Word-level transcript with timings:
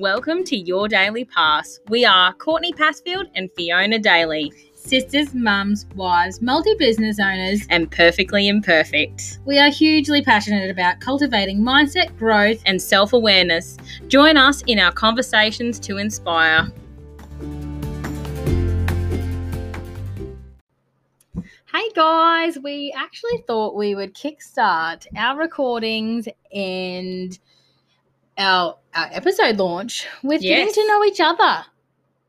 Welcome 0.00 0.44
to 0.44 0.56
Your 0.56 0.88
Daily 0.88 1.26
Pass. 1.26 1.78
We 1.90 2.06
are 2.06 2.32
Courtney 2.32 2.72
Passfield 2.72 3.26
and 3.34 3.50
Fiona 3.54 3.98
Daly, 3.98 4.50
Sisters, 4.72 5.34
mums, 5.34 5.84
wives, 5.94 6.40
multi 6.40 6.74
business 6.78 7.20
owners. 7.20 7.66
and 7.68 7.90
perfectly 7.90 8.48
imperfect. 8.48 9.40
We 9.44 9.58
are 9.58 9.68
hugely 9.68 10.22
passionate 10.22 10.70
about 10.70 11.00
cultivating 11.00 11.60
mindset 11.60 12.16
growth. 12.16 12.62
and 12.64 12.80
self 12.80 13.12
awareness. 13.12 13.76
Join 14.08 14.38
us 14.38 14.62
in 14.66 14.78
our 14.78 14.90
conversations 14.90 15.78
to 15.80 15.98
inspire. 15.98 16.72
Hey 21.70 21.90
guys, 21.94 22.58
we 22.58 22.90
actually 22.96 23.44
thought 23.46 23.76
we 23.76 23.94
would 23.94 24.14
kickstart 24.14 25.06
our 25.14 25.36
recordings 25.38 26.26
and 26.54 27.38
our, 28.38 28.78
our 28.94 29.08
episode 29.12 29.56
launch 29.58 30.06
with 30.22 30.42
Yes. 30.42 30.58
getting 30.58 30.74
to 30.74 30.88
know 30.88 31.04
each 31.04 31.20
other. 31.20 31.64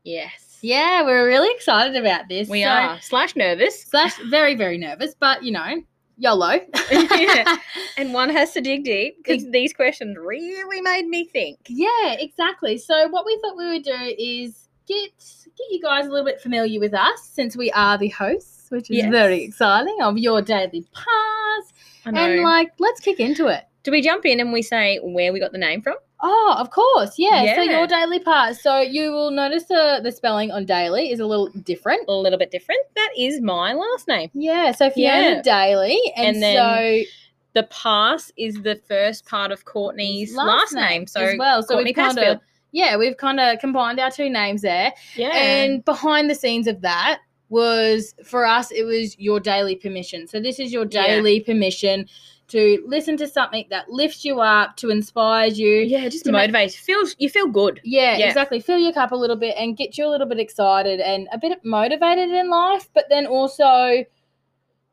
Yes. 0.04 0.58
Yeah, 0.62 1.02
we're 1.04 1.26
really 1.26 1.50
excited 1.54 1.96
about 1.96 2.28
this. 2.28 2.48
We 2.48 2.62
So- 2.62 2.68
are. 2.68 3.00
Slash 3.00 3.34
nervous. 3.36 3.82
Slash 3.82 4.16
very, 4.30 4.54
very 4.54 4.78
nervous, 4.78 5.14
but 5.18 5.42
you 5.42 5.52
know, 5.52 5.82
YOLO. 6.18 6.60
Yeah. 6.92 7.56
And 7.98 8.14
one 8.14 8.30
has 8.30 8.52
to 8.54 8.60
dig 8.62 8.84
deep 8.84 9.16
because 9.22 9.48
these 9.50 9.72
questions 9.74 10.16
really 10.18 10.80
made 10.80 11.06
me 11.06 11.26
think. 11.26 11.58
Yeah, 11.68 12.12
exactly. 12.18 12.78
So 12.78 13.08
what 13.08 13.26
we 13.26 13.38
thought 13.42 13.56
we 13.56 13.68
would 13.68 13.82
do 13.82 14.14
is 14.18 14.68
get 14.88 15.10
get 15.58 15.66
you 15.70 15.80
guys 15.82 16.06
a 16.06 16.10
little 16.10 16.24
bit 16.24 16.40
familiar 16.40 16.80
with 16.80 16.94
us 16.94 17.22
since 17.32 17.54
we 17.56 17.70
are 17.72 17.98
the 17.98 18.08
hosts, 18.08 18.70
which 18.70 18.90
is 18.90 18.96
Yes. 18.98 19.10
very 19.10 19.42
exciting 19.42 19.96
of 20.00 20.16
your 20.16 20.40
daily 20.42 20.86
pass. 20.94 21.72
And 22.06 22.42
like, 22.42 22.70
let's 22.78 23.00
kick 23.00 23.20
into 23.20 23.48
it. 23.48 23.64
Do 23.82 23.90
we 23.90 24.00
jump 24.00 24.24
in 24.24 24.40
and 24.40 24.52
we 24.52 24.62
say 24.62 24.98
where 25.02 25.32
we 25.32 25.38
got 25.40 25.52
the 25.52 25.58
name 25.58 25.82
from? 25.82 25.96
Oh, 26.24 26.54
of 26.56 26.70
course, 26.70 27.14
yeah. 27.18 27.56
So 27.56 27.62
your 27.62 27.86
daily 27.88 28.20
pass. 28.20 28.62
So 28.62 28.80
you 28.80 29.10
will 29.10 29.32
notice 29.32 29.64
the 29.64 30.00
the 30.02 30.12
spelling 30.12 30.52
on 30.52 30.64
daily 30.64 31.10
is 31.10 31.18
a 31.18 31.26
little 31.26 31.48
different. 31.48 32.02
A 32.08 32.12
little 32.12 32.38
bit 32.38 32.50
different. 32.52 32.80
That 32.94 33.10
is 33.18 33.40
my 33.40 33.72
last 33.72 34.06
name. 34.06 34.30
Yeah. 34.34 34.70
So 34.72 34.88
Fiona 34.90 35.36
Yeah. 35.36 35.42
Daly, 35.42 36.00
and, 36.16 36.36
And 36.36 36.42
then 36.42 36.56
so 36.56 37.10
The 37.54 37.64
pass 37.64 38.30
is 38.36 38.62
the 38.62 38.76
first 38.76 39.26
part 39.26 39.50
of 39.50 39.64
Courtney's 39.64 40.34
last, 40.34 40.72
name. 40.74 41.06
So 41.08 41.20
as 41.20 41.36
well. 41.38 41.62
So 41.62 41.74
Courtney 41.74 41.88
we've 41.88 41.96
kind 41.96 42.18
of 42.18 42.38
yeah, 42.70 42.96
we've 42.96 43.16
kind 43.16 43.38
of 43.40 43.58
combined 43.58 43.98
our 44.00 44.10
two 44.10 44.30
names 44.30 44.62
there. 44.62 44.92
Yeah. 45.16 45.36
And 45.36 45.84
behind 45.84 46.30
the 46.30 46.34
scenes 46.34 46.66
of 46.66 46.80
that 46.82 47.18
was 47.50 48.14
for 48.24 48.46
us, 48.46 48.70
it 48.70 48.84
was 48.84 49.18
your 49.18 49.40
daily 49.40 49.76
permission. 49.76 50.26
So 50.26 50.40
this 50.40 50.58
is 50.58 50.72
your 50.72 50.86
Yeah. 50.88 51.06
daily 51.06 51.40
permission 51.40 52.06
to 52.52 52.82
listen 52.86 53.16
to 53.18 53.28
something 53.28 53.66
that 53.70 53.90
lifts 53.90 54.24
you 54.24 54.40
up, 54.40 54.76
to 54.78 54.88
inspires 54.90 55.58
you. 55.58 55.68
yeah, 55.80 56.08
just 56.08 56.24
to 56.24 56.30
to 56.30 56.32
make- 56.32 56.50
motivate. 56.52 56.72
Feel 56.72 57.02
you 57.18 57.28
feel 57.28 57.48
good. 57.48 57.80
Yeah, 57.84 58.16
Yeah. 58.16 58.28
exactly. 58.28 58.60
Fill 58.60 58.78
your 58.78 58.92
cup 58.94 59.12
a 59.12 59.16
little 59.16 59.36
bit 59.36 59.54
and 59.58 59.76
get 59.76 59.98
you 59.98 60.06
a 60.06 60.10
little 60.10 60.26
bit 60.26 60.38
excited 60.40 61.00
and 61.00 61.28
a 61.32 61.38
bit 61.38 61.62
motivated 61.64 62.30
in 62.30 62.48
life, 62.48 62.88
but 62.94 63.04
then 63.10 63.26
also 63.26 64.04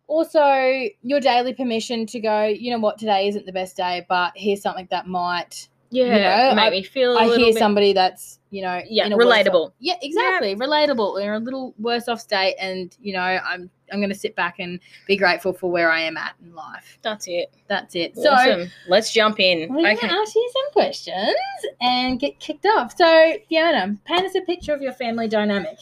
also 0.08 0.90
your 1.04 1.20
daily 1.20 1.54
permission 1.54 2.06
to 2.08 2.20
go, 2.20 2.44
you 2.46 2.72
know 2.72 2.80
what, 2.80 2.98
today 2.98 3.28
isn't 3.28 3.46
the 3.46 3.52
best 3.52 3.78
day, 3.78 4.06
but 4.10 4.34
here's 4.36 4.62
something 4.62 4.88
that 4.92 5.06
might 5.08 5.69
Yeah, 5.92 6.50
know, 6.50 6.56
make 6.56 6.66
I- 6.66 6.70
me 6.70 6.84
feel 6.84 7.18
I 7.18 7.26
hear 7.26 7.48
bit. 7.54 7.58
somebody 7.58 7.94
that's, 7.94 8.40
you 8.52 8.62
know, 8.62 8.80
Yeah, 8.88 9.10
worse 9.10 9.26
off- 9.26 9.34
relatable. 9.46 9.72
yeah, 9.80 9.96
exactly. 10.02 10.56
Relatable. 10.56 11.18
They're 11.20 11.34
a 11.34 11.40
little 11.40 11.74
worse 11.80 12.08
off 12.08 12.20
state 12.22 12.56
and, 12.60 12.96
you 13.02 13.14
know, 13.14 13.20
I'm 13.22 13.70
I'm 13.92 14.00
gonna 14.02 14.14
sit 14.14 14.36
back 14.36 14.60
and 14.60 14.80
be 15.08 15.18
grateful 15.18 15.52
for 15.52 15.72
where 15.72 15.92
I 15.92 16.02
am 16.02 16.16
at 16.16 16.36
in 16.44 16.54
life. 16.54 17.00
That's 17.02 17.28
it. 17.28 17.52
That's 17.68 17.96
it. 17.96 18.16
So 18.16 18.68
Let's 18.88 19.12
jump 19.12 19.40
in. 19.40 19.74
we're 19.74 19.80
okay. 19.94 20.08
gonna 20.08 20.22
ask 20.22 20.36
you 20.36 20.52
some 20.54 20.72
questions 20.74 21.36
and 21.82 22.20
get 22.20 22.40
kicked 22.40 22.68
off. 22.68 22.96
So 22.96 23.34
Fiona, 23.50 23.96
paint 24.06 24.26
us 24.26 24.36
a 24.36 24.42
picture 24.42 24.74
of 24.76 24.82
your 24.84 24.94
family 24.94 25.28
dynamic. 25.28 25.80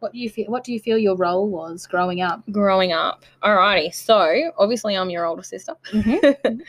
What 0.00 0.12
do 0.12 0.18
you 0.18 0.28
feel 0.28 0.50
what 0.50 0.64
do 0.64 0.72
you 0.74 0.78
feel 0.78 0.98
your 0.98 1.16
role 1.16 1.48
was 1.48 1.86
growing 1.86 2.20
up? 2.20 2.42
Growing 2.52 2.92
up. 2.92 3.24
Alrighty. 3.42 3.94
So 3.94 4.52
obviously 4.58 4.94
I'm 4.94 5.08
your 5.08 5.24
older 5.24 5.42
sister. 5.42 5.72
Mhm. 5.92 6.60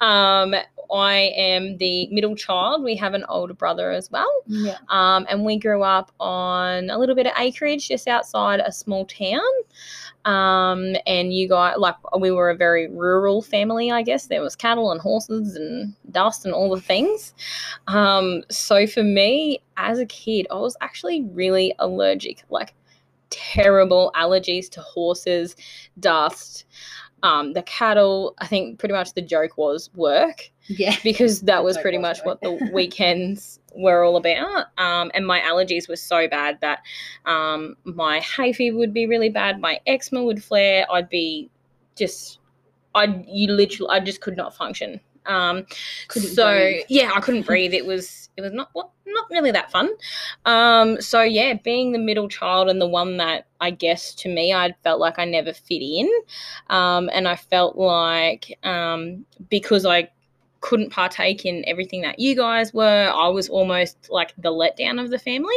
um, 0.00 0.54
I 0.92 1.32
am 1.36 1.76
the 1.78 2.08
middle 2.08 2.36
child. 2.36 2.82
We 2.82 2.96
have 2.96 3.14
an 3.14 3.24
older 3.28 3.54
brother 3.54 3.90
as 3.90 4.10
well. 4.10 4.30
Yeah. 4.46 4.78
Um, 4.88 5.26
and 5.28 5.44
we 5.44 5.58
grew 5.58 5.82
up 5.82 6.12
on 6.20 6.90
a 6.90 6.98
little 6.98 7.14
bit 7.14 7.26
of 7.26 7.32
acreage 7.38 7.88
just 7.88 8.08
outside 8.08 8.60
a 8.60 8.72
small 8.72 9.06
town. 9.06 9.40
Um, 10.24 10.96
and 11.06 11.32
you 11.32 11.48
guys, 11.48 11.76
like, 11.78 11.94
we 12.18 12.32
were 12.32 12.50
a 12.50 12.56
very 12.56 12.88
rural 12.88 13.42
family, 13.42 13.92
I 13.92 14.02
guess. 14.02 14.26
There 14.26 14.42
was 14.42 14.56
cattle 14.56 14.90
and 14.90 15.00
horses 15.00 15.54
and 15.54 15.94
dust 16.10 16.44
and 16.44 16.52
all 16.52 16.74
the 16.74 16.80
things. 16.80 17.32
Um, 17.86 18.42
so 18.50 18.86
for 18.88 19.04
me, 19.04 19.62
as 19.76 20.00
a 20.00 20.06
kid, 20.06 20.46
I 20.50 20.56
was 20.56 20.76
actually 20.80 21.22
really 21.22 21.74
allergic, 21.78 22.42
like 22.50 22.74
terrible 23.30 24.10
allergies 24.16 24.68
to 24.70 24.80
horses, 24.80 25.54
dust. 26.00 26.64
Um, 27.22 27.54
the 27.54 27.62
cattle, 27.62 28.34
I 28.38 28.46
think 28.46 28.78
pretty 28.78 28.92
much 28.92 29.14
the 29.14 29.22
joke 29.22 29.56
was 29.56 29.90
work 29.94 30.50
Yeah. 30.66 30.96
because 31.04 31.40
that 31.42 31.64
was 31.64 31.78
pretty 31.78 31.98
much 31.98 32.20
what 32.24 32.40
the 32.40 32.70
weekends 32.72 33.58
were 33.74 34.04
all 34.04 34.16
about. 34.16 34.66
Um, 34.78 35.10
and 35.14 35.26
my 35.26 35.40
allergies 35.40 35.88
were 35.88 35.96
so 35.96 36.28
bad 36.28 36.58
that 36.60 36.80
um, 37.24 37.76
my 37.84 38.20
hay 38.20 38.52
fever 38.52 38.76
would 38.76 38.94
be 38.94 39.06
really 39.06 39.28
bad, 39.30 39.60
my 39.60 39.80
eczema 39.86 40.24
would 40.24 40.42
flare. 40.42 40.86
I'd 40.90 41.08
be 41.08 41.50
just, 41.96 42.38
I 42.94 43.24
you 43.26 43.52
literally, 43.52 43.90
I 43.90 44.00
just 44.00 44.20
could 44.20 44.36
not 44.36 44.54
function. 44.54 45.00
Um, 45.26 45.66
so 46.10 46.52
breathe. 46.52 46.84
yeah, 46.88 47.10
I 47.14 47.20
couldn't 47.20 47.46
breathe. 47.46 47.74
It 47.74 47.84
was 47.84 48.28
it 48.36 48.42
was 48.42 48.52
not 48.52 48.70
well, 48.74 48.92
not 49.06 49.26
really 49.30 49.50
that 49.50 49.70
fun. 49.70 49.90
Um, 50.44 51.00
so 51.00 51.22
yeah, 51.22 51.54
being 51.54 51.92
the 51.92 51.98
middle 51.98 52.28
child 52.28 52.68
and 52.68 52.80
the 52.80 52.86
one 52.86 53.16
that 53.18 53.46
I 53.60 53.70
guess 53.70 54.14
to 54.16 54.28
me 54.28 54.52
I 54.52 54.74
felt 54.84 55.00
like 55.00 55.18
I 55.18 55.24
never 55.24 55.52
fit 55.52 55.82
in, 55.82 56.10
um, 56.68 57.10
and 57.12 57.26
I 57.26 57.36
felt 57.36 57.76
like 57.76 58.58
um, 58.62 59.24
because 59.50 59.86
I 59.86 60.10
couldn't 60.60 60.90
partake 60.90 61.44
in 61.44 61.64
everything 61.66 62.02
that 62.02 62.18
you 62.18 62.34
guys 62.34 62.74
were, 62.74 63.12
I 63.14 63.28
was 63.28 63.48
almost 63.48 64.08
like 64.10 64.34
the 64.36 64.50
letdown 64.50 65.00
of 65.00 65.10
the 65.10 65.18
family. 65.18 65.56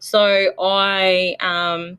So 0.00 0.52
I 0.58 1.36
um, 1.38 1.98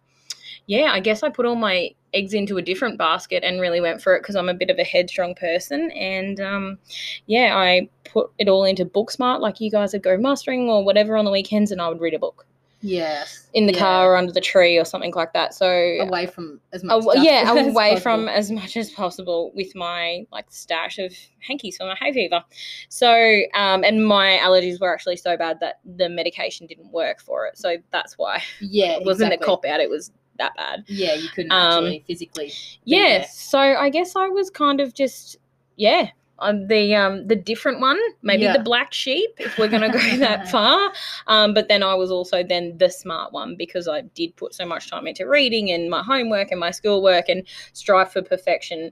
yeah, 0.69 0.91
I 0.94 1.00
guess 1.00 1.24
I 1.24 1.30
put 1.30 1.47
all 1.47 1.56
my 1.56 1.90
eggs 2.13 2.34
into 2.35 2.57
a 2.57 2.62
different 2.62 3.00
basket 3.00 3.44
and 3.44 3.59
really 3.59 3.81
went 3.81 4.03
for 4.03 4.16
it 4.16 4.22
because 4.22 4.35
I'm 4.35 4.50
a 4.50 4.53
bit 4.53 4.69
of 4.69 4.78
a 4.78 4.84
headstrong 4.84 5.34
person. 5.34 5.90
And 5.91 6.40
um, 6.40 6.78
yeah, 7.25 7.57
I 7.57 7.90
put 8.03 8.30
it 8.38 8.47
all 8.47 8.63
into 8.66 8.85
Booksmart, 8.85 9.40
like 9.41 9.59
you 9.59 9.72
guys 9.72 9.94
would 9.94 10.03
go 10.03 10.16
mustering 10.16 10.69
or 10.69 10.84
whatever 10.85 11.18
on 11.18 11.25
the 11.25 11.31
weekends, 11.31 11.72
and 11.72 11.81
I 11.81 11.90
would 11.90 12.00
read 12.00 12.13
a 12.13 12.19
book 12.19 12.46
Yes. 12.81 13.50
in 13.56 13.66
the 13.66 13.74
Yeah. 13.74 13.80
car 13.80 14.12
or 14.13 14.16
under 14.16 14.31
the 14.31 14.41
tree 14.41 14.78
or 14.78 14.85
something 14.85 15.12
like 15.13 15.34
that. 15.34 15.56
So 15.56 15.68
Away 15.68 16.28
from 16.28 16.62
as 16.72 16.84
much 16.84 17.03
Aw- 17.03 17.13
yeah, 17.22 17.44
as 17.57 17.68
away 17.68 17.90
possible. 17.96 18.01
from 18.01 18.28
as 18.30 18.51
much 18.51 18.78
as 18.78 18.91
possible 18.91 19.51
with 19.56 19.74
my 19.75 20.25
like 20.31 20.46
stash 20.50 21.00
of 21.00 21.13
hankies 21.40 21.78
for 21.78 21.86
my 21.88 21.96
hay 22.00 22.13
fever. 22.13 22.44
So, 22.90 23.12
um, 23.56 23.84
and 23.84 24.06
my 24.06 24.38
allergies 24.41 24.80
were 24.80 24.94
actually 24.94 25.18
so 25.18 25.36
bad 25.36 25.59
that 25.62 25.80
the 25.84 26.09
medication 26.09 26.68
didn't 26.68 26.91
work 26.91 27.19
for 27.22 27.47
it. 27.47 27.57
So 27.57 27.78
that's 27.91 28.19
why 28.19 28.44
Yeah. 28.62 28.97
it 28.97 29.03
wasn't 29.06 29.34
exactly. 29.34 29.46
a 29.46 29.47
cop 29.47 29.66
out. 29.66 29.80
It 29.80 29.90
was 29.90 30.12
that 30.39 30.55
bad. 30.55 30.83
Yeah, 30.88 31.13
you 31.13 31.29
couldn't 31.29 31.51
Um, 31.51 31.85
actually 31.85 32.03
physically. 32.07 32.51
Yeah. 32.83 33.25
So 33.27 33.59
I 33.59 33.89
guess 33.89 34.16
I 34.16 34.27
was 34.27 34.50
kind 34.50 34.81
of 34.81 34.94
just 34.94 35.38
yeah. 35.75 36.09
I'm 36.41 36.67
the 36.67 36.95
um 36.95 37.27
the 37.27 37.35
different 37.35 37.81
one, 37.81 38.00
maybe 38.22 38.44
Yeah. 38.44 38.53
the 38.55 38.63
black 38.63 38.94
sheep, 38.94 39.29
if 39.39 39.57
we're 39.57 39.67
gonna 39.67 39.91
go 39.91 40.00
that 40.19 40.47
far. 40.51 40.91
Um, 41.27 41.53
but 41.53 41.67
then 41.67 41.83
I 41.83 41.94
was 41.95 42.11
also 42.11 42.44
then 42.44 42.77
the 42.77 42.89
smart 42.89 43.33
one 43.33 43.55
because 43.57 43.89
I 43.89 44.01
did 44.01 44.35
put 44.38 44.53
so 44.55 44.66
much 44.66 44.89
time 44.89 45.05
into 45.05 45.27
reading 45.27 45.69
and 45.72 45.89
my 45.89 46.01
homework 46.01 46.51
and 46.51 46.59
my 46.59 46.71
schoolwork 46.71 47.27
and 47.27 47.44
strive 47.73 48.13
for 48.13 48.21
perfection 48.21 48.91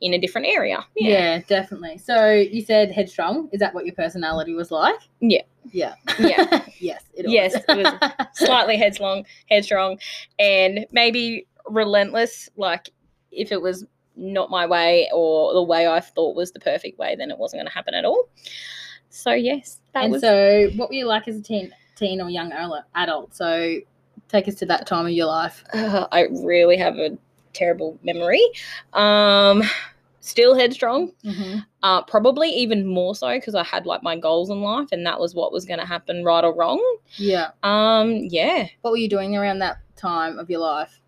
in 0.00 0.14
a 0.14 0.18
different 0.18 0.46
area. 0.46 0.84
Yeah. 0.96 1.40
definitely. 1.48 1.98
So 1.98 2.32
you 2.32 2.62
said 2.62 2.90
headstrong. 2.90 3.48
Is 3.52 3.60
that 3.60 3.74
what 3.74 3.84
your 3.84 3.94
personality 3.94 4.54
was 4.54 4.70
like? 4.70 4.98
Yeah. 5.20 5.42
Yeah. 5.72 5.94
Yeah. 6.18 6.64
yes. 6.80 7.04
It 7.14 7.24
was. 7.26 7.32
Yes, 7.32 7.54
it 7.54 7.64
was 7.68 8.26
slightly 8.34 8.76
headstrong, 8.76 9.24
headstrong, 9.48 9.98
and 10.38 10.86
maybe 10.92 11.46
relentless. 11.66 12.48
Like 12.56 12.90
if 13.32 13.52
it 13.52 13.60
was 13.60 13.84
not 14.16 14.50
my 14.50 14.66
way 14.66 15.08
or 15.12 15.54
the 15.54 15.62
way 15.62 15.86
I 15.86 16.00
thought 16.00 16.34
was 16.34 16.52
the 16.52 16.60
perfect 16.60 16.98
way, 16.98 17.16
then 17.16 17.30
it 17.30 17.38
wasn't 17.38 17.60
going 17.60 17.68
to 17.68 17.74
happen 17.74 17.94
at 17.94 18.04
all. 18.04 18.28
So 19.10 19.32
yes, 19.32 19.80
that 19.94 20.04
and 20.04 20.12
was 20.12 20.20
so, 20.20 20.70
what 20.76 20.88
were 20.88 20.94
you 20.94 21.06
like 21.06 21.28
as 21.28 21.36
a 21.36 21.42
teen, 21.42 21.72
teen 21.96 22.20
or 22.20 22.28
young 22.28 22.52
adult-? 22.94 23.34
So 23.34 23.78
take 24.28 24.48
us 24.48 24.56
to 24.56 24.66
that 24.66 24.86
time 24.86 25.06
of 25.06 25.12
your 25.12 25.26
life. 25.26 25.64
uh, 25.72 26.06
I 26.12 26.26
really 26.30 26.76
have 26.76 26.96
a 26.96 27.16
terrible 27.58 27.98
memory. 28.02 28.42
Um, 28.92 29.62
still 30.20 30.54
headstrong. 30.54 31.12
Mm-hmm. 31.24 31.58
Uh, 31.82 32.02
probably 32.02 32.48
even 32.50 32.86
more 32.86 33.14
so 33.14 33.28
because 33.36 33.54
I 33.54 33.64
had 33.64 33.86
like 33.86 34.02
my 34.02 34.16
goals 34.16 34.50
in 34.50 34.60
life, 34.62 34.88
and 34.92 35.04
that 35.06 35.18
was 35.20 35.34
what 35.34 35.52
was 35.52 35.64
going 35.64 35.80
to 35.80 35.86
happen, 35.86 36.24
right 36.24 36.44
or 36.44 36.54
wrong. 36.54 36.82
Yeah. 37.16 37.50
Um, 37.62 38.12
yeah, 38.28 38.66
What 38.82 38.90
were 38.92 38.96
you 38.98 39.08
doing 39.08 39.36
around 39.36 39.58
that 39.60 39.78
time 39.96 40.38
of 40.38 40.48
your 40.50 40.60
life? 40.60 41.00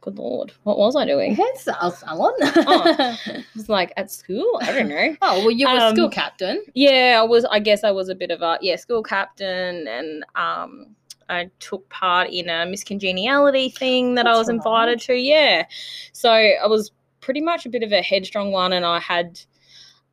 good 0.00 0.16
lord, 0.16 0.52
what 0.62 0.78
was 0.78 0.94
I 0.94 1.04
doing? 1.04 1.36
Sal- 1.56 1.90
salon. 1.90 2.32
Oh. 2.40 2.96
I 3.26 3.44
was 3.56 3.68
like 3.68 3.92
at 3.96 4.10
school. 4.12 4.58
I 4.62 4.72
don't 4.72 4.88
know. 4.88 5.16
Oh, 5.20 5.40
well, 5.40 5.50
you 5.50 5.66
were 5.68 5.76
Um, 5.78 5.94
school 5.94 6.08
captain. 6.08 6.62
Yeah, 6.74 7.18
I 7.20 7.24
was. 7.24 7.44
I 7.46 7.58
guess 7.58 7.82
I 7.82 7.90
was 7.90 8.08
a 8.08 8.14
bit 8.14 8.30
of 8.30 8.40
a 8.40 8.58
yeah 8.62 8.76
school 8.76 9.02
captain, 9.02 9.88
and 9.88 10.24
um, 10.36 10.94
I 11.28 11.50
took 11.60 11.88
part 11.88 12.30
in 12.30 12.48
a 12.48 12.66
miscongeniality 12.66 13.76
thing 13.76 14.14
that 14.14 14.26
I 14.26 14.36
was 14.36 14.48
invited 14.48 15.00
to. 15.02 15.14
Yeah, 15.14 15.66
so 16.12 16.30
I 16.30 16.66
was 16.66 16.90
pretty 17.20 17.40
much 17.40 17.66
a 17.66 17.68
bit 17.68 17.82
of 17.82 17.92
a 17.92 18.02
headstrong 18.02 18.52
one, 18.52 18.72
and 18.72 18.84
I 18.84 19.00
had. 19.00 19.40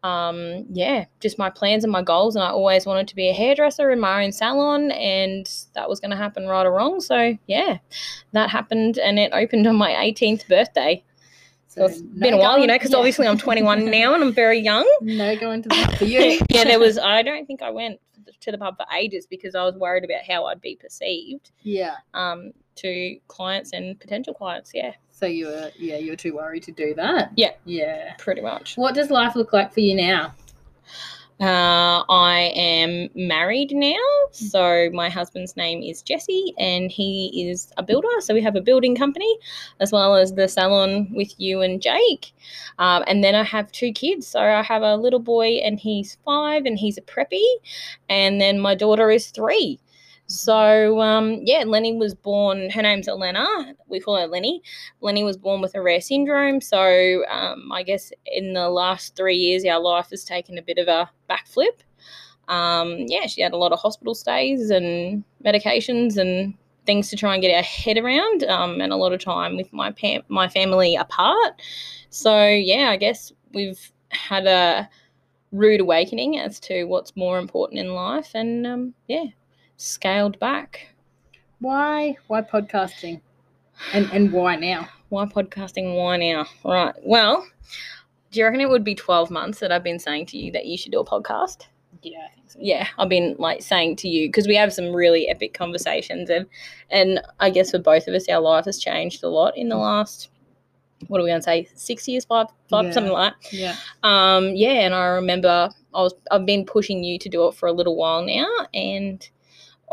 Um, 0.03 0.65
yeah, 0.71 1.05
just 1.19 1.39
my 1.39 1.49
plans 1.49 1.83
and 1.83 1.91
my 1.91 2.03
goals, 2.03 2.35
and 2.35 2.43
I 2.43 2.49
always 2.49 2.85
wanted 2.85 3.07
to 3.07 3.15
be 3.15 3.27
a 3.27 3.33
hairdresser 3.33 3.89
in 3.89 3.99
my 3.99 4.23
own 4.23 4.31
salon, 4.31 4.91
and 4.91 5.51
that 5.73 5.89
was 5.89 5.99
going 5.99 6.11
to 6.11 6.17
happen 6.17 6.45
right 6.45 6.63
or 6.63 6.73
wrong. 6.73 7.01
So 7.01 7.35
yeah, 7.47 7.79
that 8.33 8.51
happened, 8.51 8.99
and 8.99 9.17
it 9.17 9.31
opened 9.33 9.65
on 9.65 9.77
my 9.77 9.93
18th 9.93 10.47
birthday. 10.47 11.03
So 11.75 11.85
it's 11.85 12.01
no 12.01 12.19
been 12.19 12.33
a 12.35 12.37
while, 12.37 12.57
you 12.57 12.67
know, 12.67 12.75
because 12.75 12.91
yeah. 12.91 12.97
obviously 12.97 13.27
I'm 13.27 13.37
21 13.37 13.85
now, 13.91 14.13
and 14.13 14.23
I'm 14.23 14.31
very 14.31 14.59
young 14.59 14.89
No 15.01 15.35
going 15.35 15.63
to 15.63 15.69
that 15.69 15.97
for 15.97 16.05
you. 16.05 16.39
yeah, 16.49 16.63
there 16.63 16.79
was. 16.79 16.97
I 16.97 17.21
don't 17.21 17.45
think 17.45 17.61
I 17.61 17.71
went 17.71 17.99
to 18.45 18.51
the 18.51 18.57
pub 18.57 18.77
for 18.77 18.85
ages 18.95 19.25
because 19.27 19.55
I 19.55 19.63
was 19.63 19.75
worried 19.75 20.03
about 20.05 20.21
how 20.27 20.45
I'd 20.45 20.61
be 20.61 20.75
perceived 20.75 21.51
Yeah. 21.63 21.95
um, 22.13 22.51
to 22.75 23.17
clients 23.27 23.73
and 23.73 23.99
potential 23.99 24.33
clients. 24.33 24.71
Yeah, 24.73 24.93
So 25.11 25.25
you 25.25 25.47
were, 25.47 25.71
yeah, 25.77 25.97
you 25.97 26.11
were 26.11 26.15
too 26.15 26.35
worried 26.35 26.63
to 26.63 26.71
do 26.71 26.93
that. 26.95 27.31
Yeah. 27.35 27.51
Yeah. 27.65 28.13
pretty 28.17 28.41
much. 28.41 28.77
What 28.77 28.95
does 28.95 29.09
life 29.09 29.35
look 29.35 29.51
like 29.53 29.73
for 29.73 29.79
you 29.81 29.95
now? 29.95 30.33
Uh, 31.41 32.01
I 32.07 32.53
am 32.55 33.09
married 33.13 33.71
now, 33.73 33.97
so 34.31 34.89
my 34.93 35.09
husband's 35.09 35.57
name 35.57 35.83
is 35.83 36.01
Jesse, 36.01 36.53
and 36.57 36.89
he 36.89 37.49
is 37.49 37.73
a 37.75 37.83
builder. 37.83 38.07
So 38.21 38.33
we 38.33 38.41
have 38.41 38.55
a 38.55 38.61
building 38.61 38.95
company, 38.95 39.37
as 39.81 39.91
well 39.91 40.15
as 40.15 40.33
the 40.33 40.47
salon 40.47 41.11
with 41.13 41.33
you 41.37 41.61
and 41.61 41.81
Jake. 41.81 42.31
Um, 42.79 43.03
and 43.07 43.21
then 43.21 43.35
I 43.35 43.43
have 43.43 43.69
two 43.73 43.91
kids. 43.91 44.27
So 44.27 44.39
I 44.39 44.63
have 44.63 44.81
a 44.81 44.95
little 44.95 45.19
boy, 45.19 45.55
and 45.57 45.77
he's 45.77 46.17
five, 46.23 46.65
and 46.65 46.79
he's 46.79 46.97
a 46.97 47.01
preppy, 47.01 47.43
and 48.07 48.39
then 48.39 48.57
my 48.57 48.73
daughter 48.73 49.11
is 49.11 49.27
three. 49.27 49.77
So 50.27 51.01
um, 51.01 51.39
yeah, 51.43 51.63
Lenny 51.65 51.95
was 51.95 52.15
born. 52.15 52.69
Her 52.69 52.81
name's 52.81 53.07
Elena. 53.07 53.45
We 53.87 53.99
call 53.99 54.17
her 54.17 54.27
Lenny. 54.27 54.61
Lenny 55.01 55.23
was 55.23 55.37
born 55.37 55.61
with 55.61 55.75
a 55.75 55.81
rare 55.81 56.01
syndrome. 56.01 56.61
So 56.61 57.23
um, 57.29 57.71
I 57.71 57.83
guess 57.83 58.11
in 58.25 58.53
the 58.53 58.69
last 58.69 59.15
three 59.15 59.37
years, 59.37 59.63
our 59.65 59.79
life 59.79 60.07
has 60.09 60.23
taken 60.23 60.57
a 60.57 60.63
bit 60.63 60.79
of 60.79 60.87
a 60.87 61.09
backflip. 61.29 61.81
Um, 62.47 63.05
yeah, 63.07 63.27
she 63.27 63.41
had 63.41 63.53
a 63.53 63.57
lot 63.57 63.71
of 63.71 63.79
hospital 63.79 64.15
stays 64.15 64.69
and 64.69 65.23
medications 65.43 66.17
and 66.17 66.55
things 66.85 67.09
to 67.09 67.15
try 67.15 67.33
and 67.33 67.41
get 67.41 67.55
our 67.55 67.63
head 67.63 67.97
around, 67.97 68.43
um, 68.43 68.81
and 68.81 68.93
a 68.93 68.95
lot 68.95 69.13
of 69.13 69.19
time 69.19 69.57
with 69.57 69.71
my 69.73 69.91
pa- 69.91 70.21
my 70.27 70.47
family 70.47 70.95
apart. 70.95 71.61
So 72.09 72.47
yeah, 72.47 72.89
I 72.89 72.97
guess 72.97 73.31
we've 73.53 73.91
had 74.09 74.45
a 74.45 74.87
rude 75.51 75.81
awakening 75.81 76.37
as 76.39 76.59
to 76.61 76.83
what's 76.85 77.15
more 77.15 77.39
important 77.39 77.79
in 77.79 77.93
life, 77.93 78.31
and 78.35 78.67
um, 78.67 78.93
yeah, 79.07 79.25
scaled 79.77 80.39
back. 80.39 80.89
Why? 81.59 82.17
Why 82.27 82.41
podcasting? 82.41 83.21
And 83.93 84.09
and 84.11 84.31
why 84.31 84.55
now? 84.55 84.87
Why 85.09 85.25
podcasting? 85.25 85.95
Why 85.95 86.17
now? 86.17 86.45
Right. 86.63 86.93
Well, 87.03 87.45
do 88.31 88.39
you 88.39 88.45
reckon 88.45 88.61
it 88.61 88.69
would 88.69 88.83
be 88.83 88.95
12 88.95 89.29
months 89.31 89.59
that 89.59 89.71
I've 89.71 89.83
been 89.83 89.99
saying 89.99 90.27
to 90.27 90.37
you 90.37 90.51
that 90.51 90.65
you 90.65 90.77
should 90.77 90.91
do 90.91 90.99
a 90.99 91.05
podcast? 91.05 91.67
Yeah, 92.01 92.19
I 92.25 92.35
think 92.35 92.51
so. 92.51 92.59
Yeah, 92.61 92.87
I've 92.97 93.09
been 93.09 93.35
like 93.39 93.61
saying 93.61 93.95
to 93.97 94.07
you 94.09 94.27
because 94.27 94.47
we 94.47 94.55
have 94.55 94.73
some 94.73 94.93
really 94.93 95.27
epic 95.27 95.53
conversations 95.53 96.29
and 96.29 96.45
and 96.89 97.21
I 97.39 97.49
guess 97.49 97.71
for 97.71 97.79
both 97.79 98.07
of 98.07 98.13
us 98.13 98.29
our 98.29 98.39
life 98.39 98.65
has 98.65 98.79
changed 98.79 99.23
a 99.23 99.29
lot 99.29 99.57
in 99.57 99.69
the 99.69 99.77
last 99.77 100.29
what 101.07 101.19
are 101.19 101.23
we 101.23 101.29
gonna 101.29 101.41
say, 101.41 101.67
six 101.75 102.07
years, 102.07 102.25
five 102.25 102.47
five, 102.69 102.85
Yeah. 102.85 102.91
something 102.91 103.11
like 103.13 103.33
that. 103.41 103.53
Yeah. 103.53 103.75
Um, 104.03 104.49
yeah, 104.55 104.85
and 104.85 104.93
I 104.93 105.05
remember 105.07 105.69
I 105.93 106.01
was 106.01 106.13
I've 106.31 106.45
been 106.45 106.65
pushing 106.65 107.03
you 107.03 107.17
to 107.19 107.29
do 107.29 107.47
it 107.47 107.55
for 107.55 107.67
a 107.67 107.73
little 107.73 107.95
while 107.95 108.23
now 108.25 108.47
and 108.73 109.27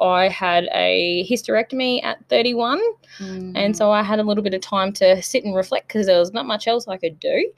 I 0.01 0.29
had 0.29 0.69
a 0.73 1.27
hysterectomy 1.31 2.03
at 2.05 2.19
31 2.29 2.81
Mm. 3.21 3.53
and 3.55 3.77
so 3.77 3.91
I 3.91 4.03
had 4.03 4.19
a 4.21 4.23
little 4.23 4.43
bit 4.43 4.55
of 4.55 4.63
time 4.63 4.93
to 4.95 5.21
sit 5.23 5.45
and 5.45 5.55
reflect 5.55 5.89
because 5.89 6.07
there 6.07 6.19
was 6.19 6.33
not 6.33 6.47
much 6.47 6.67
else 6.67 6.89
I 6.89 6.97
could 6.97 7.21
do. 7.21 7.51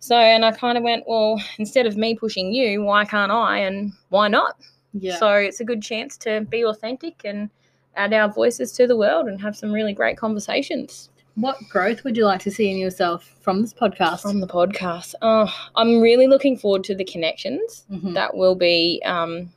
So, 0.00 0.16
and 0.16 0.44
I 0.44 0.50
kind 0.52 0.76
of 0.76 0.84
went, 0.84 1.04
well, 1.06 1.40
instead 1.58 1.86
of 1.86 1.96
me 1.96 2.14
pushing 2.14 2.52
you, 2.52 2.82
why 2.82 3.04
can't 3.04 3.32
I 3.32 3.58
and 3.58 3.92
why 4.10 4.28
not? 4.28 4.56
yeah. 4.92 5.16
So, 5.16 5.32
it's 5.34 5.60
a 5.60 5.64
good 5.64 5.80
chance 5.82 6.16
to 6.18 6.42
be 6.42 6.64
authentic 6.64 7.22
and 7.24 7.48
add 7.96 8.12
our 8.12 8.28
voices 8.30 8.72
to 8.72 8.86
the 8.86 8.96
world 8.96 9.28
and 9.28 9.40
have 9.40 9.56
some 9.56 9.72
really 9.72 9.92
great 9.94 10.16
conversations 10.18 11.08
what 11.36 11.56
growth 11.70 12.04
would 12.04 12.14
you 12.14 12.26
like 12.26 12.40
to 12.42 12.50
see 12.50 12.70
in 12.70 12.76
yourself 12.76 13.34
from 13.40 13.62
this 13.62 13.72
podcast? 13.72 14.20
from 14.20 14.40
the 14.40 14.46
podcast. 14.46 15.14
Oh, 15.22 15.50
I'm 15.76 16.02
really 16.02 16.26
looking 16.26 16.58
forward 16.58 16.84
to 16.84 16.94
the 16.94 17.04
connections 17.04 17.86
Mhm. 17.90 18.12
that 18.12 18.36
will 18.36 18.54
be, 18.54 19.00
um, 19.06 19.50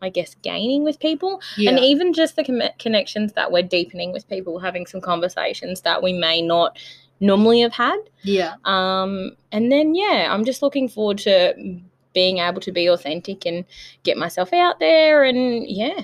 I 0.00 0.08
guess, 0.10 0.36
gaining 0.42 0.84
with 0.84 1.00
people. 1.00 1.40
yeah. 1.56 1.70
and 1.70 1.78
even 1.78 2.12
just 2.12 2.36
the 2.36 2.44
com- 2.44 2.62
connections 2.78 3.32
that 3.32 3.50
we're 3.50 3.62
deepening 3.62 4.12
with 4.12 4.28
people 4.28 4.58
having 4.58 4.86
some 4.86 5.00
conversations 5.00 5.80
that 5.82 6.02
we 6.02 6.12
may 6.12 6.40
not 6.40 6.78
normally 7.20 7.60
have 7.60 7.72
had 7.72 7.98
yeah. 8.22 8.54
um 8.64 9.32
and 9.50 9.72
then 9.72 9.94
yeah 9.94 10.28
i'm 10.30 10.44
just 10.44 10.62
looking 10.62 10.88
forward 10.88 11.18
to 11.18 11.52
being 12.12 12.38
able 12.38 12.60
to 12.60 12.72
be 12.72 12.86
authentic 12.86 13.44
and 13.44 13.64
get 14.04 14.16
myself 14.16 14.52
out 14.52 14.78
there 14.78 15.24
and 15.24 15.66
yeah 15.68 16.00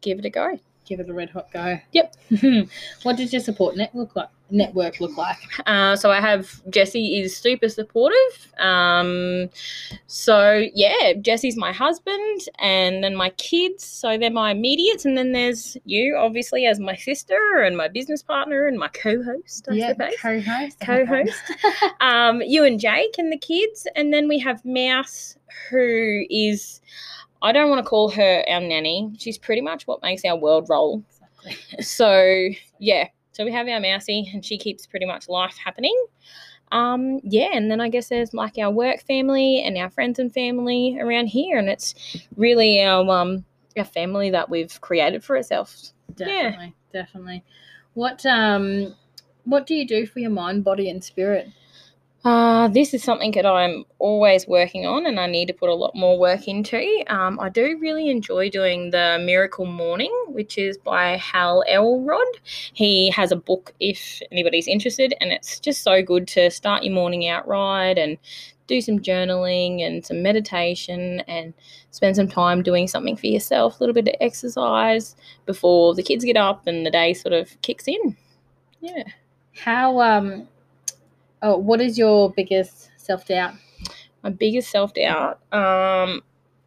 give 0.00 0.18
it 0.18 0.24
a 0.24 0.30
go 0.30 0.58
Give 0.84 1.00
it 1.00 1.08
a 1.08 1.14
red 1.14 1.30
hot 1.30 1.50
go. 1.52 1.78
Yep. 1.92 2.16
what 3.02 3.16
does 3.16 3.32
your 3.32 3.40
support 3.40 3.76
net 3.76 3.94
look 3.94 4.14
like? 4.16 4.28
Network 4.50 5.00
look 5.00 5.16
like? 5.16 5.38
uh, 5.66 5.96
so 5.96 6.10
i 6.10 6.20
have 6.20 6.60
jesse 6.68 7.22
is 7.22 7.34
super 7.34 7.70
supportive 7.70 8.52
um 8.58 9.48
so 10.08 10.66
yeah 10.74 11.14
jesse's 11.22 11.56
my 11.56 11.72
husband 11.72 12.42
and 12.58 13.02
then 13.02 13.16
my 13.16 13.30
kids 13.30 13.82
so 13.82 14.18
they're 14.18 14.30
my 14.30 14.50
immediates 14.50 15.06
and 15.06 15.16
then 15.16 15.32
there's 15.32 15.78
you 15.86 16.16
obviously 16.18 16.66
as 16.66 16.78
my 16.78 16.94
sister 16.94 17.62
and 17.62 17.78
my 17.78 17.88
business 17.88 18.22
partner 18.22 18.66
and 18.66 18.78
my 18.78 18.88
co-host 18.88 19.68
i 19.70 19.74
yeah. 19.74 19.88
suppose 19.88 20.12
Co-host. 20.20 20.80
co-host 20.80 21.42
um, 22.00 22.42
you 22.42 22.64
and 22.64 22.78
Jake 22.78 23.16
and 23.18 23.32
the 23.32 23.38
kids, 23.38 23.86
and 23.96 24.12
then 24.12 24.28
we 24.28 24.38
have 24.38 24.64
Mouse, 24.64 25.36
who 25.70 26.24
is 26.30 26.80
I 27.42 27.52
don't 27.52 27.68
want 27.68 27.84
to 27.84 27.88
call 27.88 28.08
her 28.10 28.44
our 28.48 28.60
nanny. 28.60 29.12
She's 29.18 29.36
pretty 29.36 29.60
much 29.60 29.86
what 29.86 30.00
makes 30.02 30.24
our 30.24 30.36
world 30.36 30.68
roll. 30.70 31.04
exactly. 31.44 31.82
So 31.82 32.48
yeah, 32.78 33.08
so 33.32 33.44
we 33.44 33.52
have 33.52 33.66
our 33.68 33.80
Mousy, 33.80 34.30
and 34.32 34.44
she 34.44 34.58
keeps 34.58 34.86
pretty 34.86 35.06
much 35.06 35.28
life 35.28 35.56
happening. 35.62 35.96
Um, 36.70 37.20
yeah, 37.24 37.50
and 37.52 37.70
then 37.70 37.80
I 37.80 37.88
guess 37.88 38.08
there's 38.08 38.32
like 38.32 38.56
our 38.58 38.70
work 38.70 39.02
family 39.02 39.62
and 39.62 39.76
our 39.76 39.90
friends 39.90 40.18
and 40.18 40.32
family 40.32 40.98
around 41.00 41.26
here, 41.26 41.58
and 41.58 41.68
it's 41.68 41.94
really 42.36 42.82
our 42.82 43.08
um 43.10 43.44
our 43.76 43.84
family 43.84 44.30
that 44.30 44.48
we've 44.48 44.80
created 44.80 45.24
for 45.24 45.36
ourselves. 45.36 45.94
Definitely. 46.14 46.74
Definitely. 46.92 47.44
What 47.94 48.24
um 48.24 48.94
what 49.44 49.66
do 49.66 49.74
you 49.74 49.86
do 49.86 50.06
for 50.06 50.20
your 50.20 50.30
mind, 50.30 50.64
body 50.64 50.88
and 50.88 51.02
spirit? 51.02 51.48
Uh, 52.24 52.68
this 52.68 52.94
is 52.94 53.02
something 53.02 53.32
that 53.32 53.44
I'm 53.44 53.84
always 53.98 54.46
working 54.46 54.86
on 54.86 55.06
and 55.06 55.18
I 55.18 55.26
need 55.26 55.46
to 55.46 55.52
put 55.52 55.68
a 55.68 55.74
lot 55.74 55.96
more 55.96 56.16
work 56.16 56.46
into. 56.46 57.02
Um, 57.08 57.40
I 57.40 57.48
do 57.48 57.76
really 57.80 58.10
enjoy 58.10 58.48
doing 58.48 58.90
the 58.90 59.20
Miracle 59.20 59.66
Morning, 59.66 60.12
which 60.28 60.56
is 60.56 60.78
by 60.78 61.16
Hal 61.16 61.64
Elrod. 61.66 62.38
He 62.74 63.10
has 63.10 63.32
a 63.32 63.36
book 63.36 63.74
if 63.80 64.22
anybody's 64.30 64.68
interested, 64.68 65.14
and 65.20 65.32
it's 65.32 65.58
just 65.58 65.82
so 65.82 66.00
good 66.00 66.28
to 66.28 66.48
start 66.52 66.84
your 66.84 66.94
morning 66.94 67.26
out 67.26 67.48
right 67.48 67.98
and 67.98 68.18
do 68.68 68.80
some 68.80 69.00
journaling 69.00 69.84
and 69.84 70.06
some 70.06 70.22
meditation 70.22 71.20
and 71.26 71.52
spend 71.90 72.14
some 72.14 72.28
time 72.28 72.62
doing 72.62 72.86
something 72.86 73.16
for 73.16 73.26
yourself, 73.26 73.80
a 73.80 73.82
little 73.82 73.94
bit 73.94 74.06
of 74.06 74.14
exercise 74.20 75.16
before 75.44 75.92
the 75.96 76.04
kids 76.04 76.24
get 76.24 76.36
up 76.36 76.68
and 76.68 76.86
the 76.86 76.90
day 76.90 77.14
sort 77.14 77.32
of 77.32 77.60
kicks 77.62 77.88
in. 77.88 78.16
Yeah. 78.80 79.02
How 79.54 80.00
um 80.00 80.48
oh 81.42 81.56
what 81.56 81.80
is 81.80 81.98
your 81.98 82.30
biggest 82.32 82.90
self 82.96 83.26
doubt? 83.26 83.54
my 84.22 84.30
biggest 84.30 84.70
self 84.70 84.94
doubt. 84.94 85.40
Um, 85.52 86.22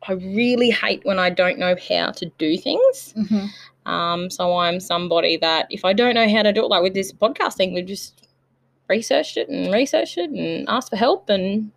I 0.07 0.11
really 0.13 0.69
hate 0.69 1.01
when 1.05 1.17
I 1.19 1.29
don't 1.29 1.57
know 1.57 1.75
how 1.89 2.11
to 2.11 2.25
do 2.37 2.57
things. 2.57 3.13
Mm-hmm. 3.17 3.89
Um, 3.89 4.29
so 4.29 4.57
I'm 4.57 4.79
somebody 4.79 5.37
that 5.37 5.67
if 5.69 5.85
I 5.85 5.93
don't 5.93 6.15
know 6.15 6.27
how 6.29 6.43
to 6.43 6.51
do 6.51 6.63
it, 6.65 6.67
like 6.67 6.83
with 6.83 6.93
this 6.93 7.13
podcast 7.13 7.53
thing, 7.53 7.73
we've 7.73 7.85
just 7.85 8.27
researched 8.89 9.37
it 9.37 9.47
and 9.49 9.71
researched 9.73 10.17
it 10.17 10.29
and 10.29 10.67
asked 10.69 10.89
for 10.89 10.95
help 10.97 11.29
and 11.29 11.71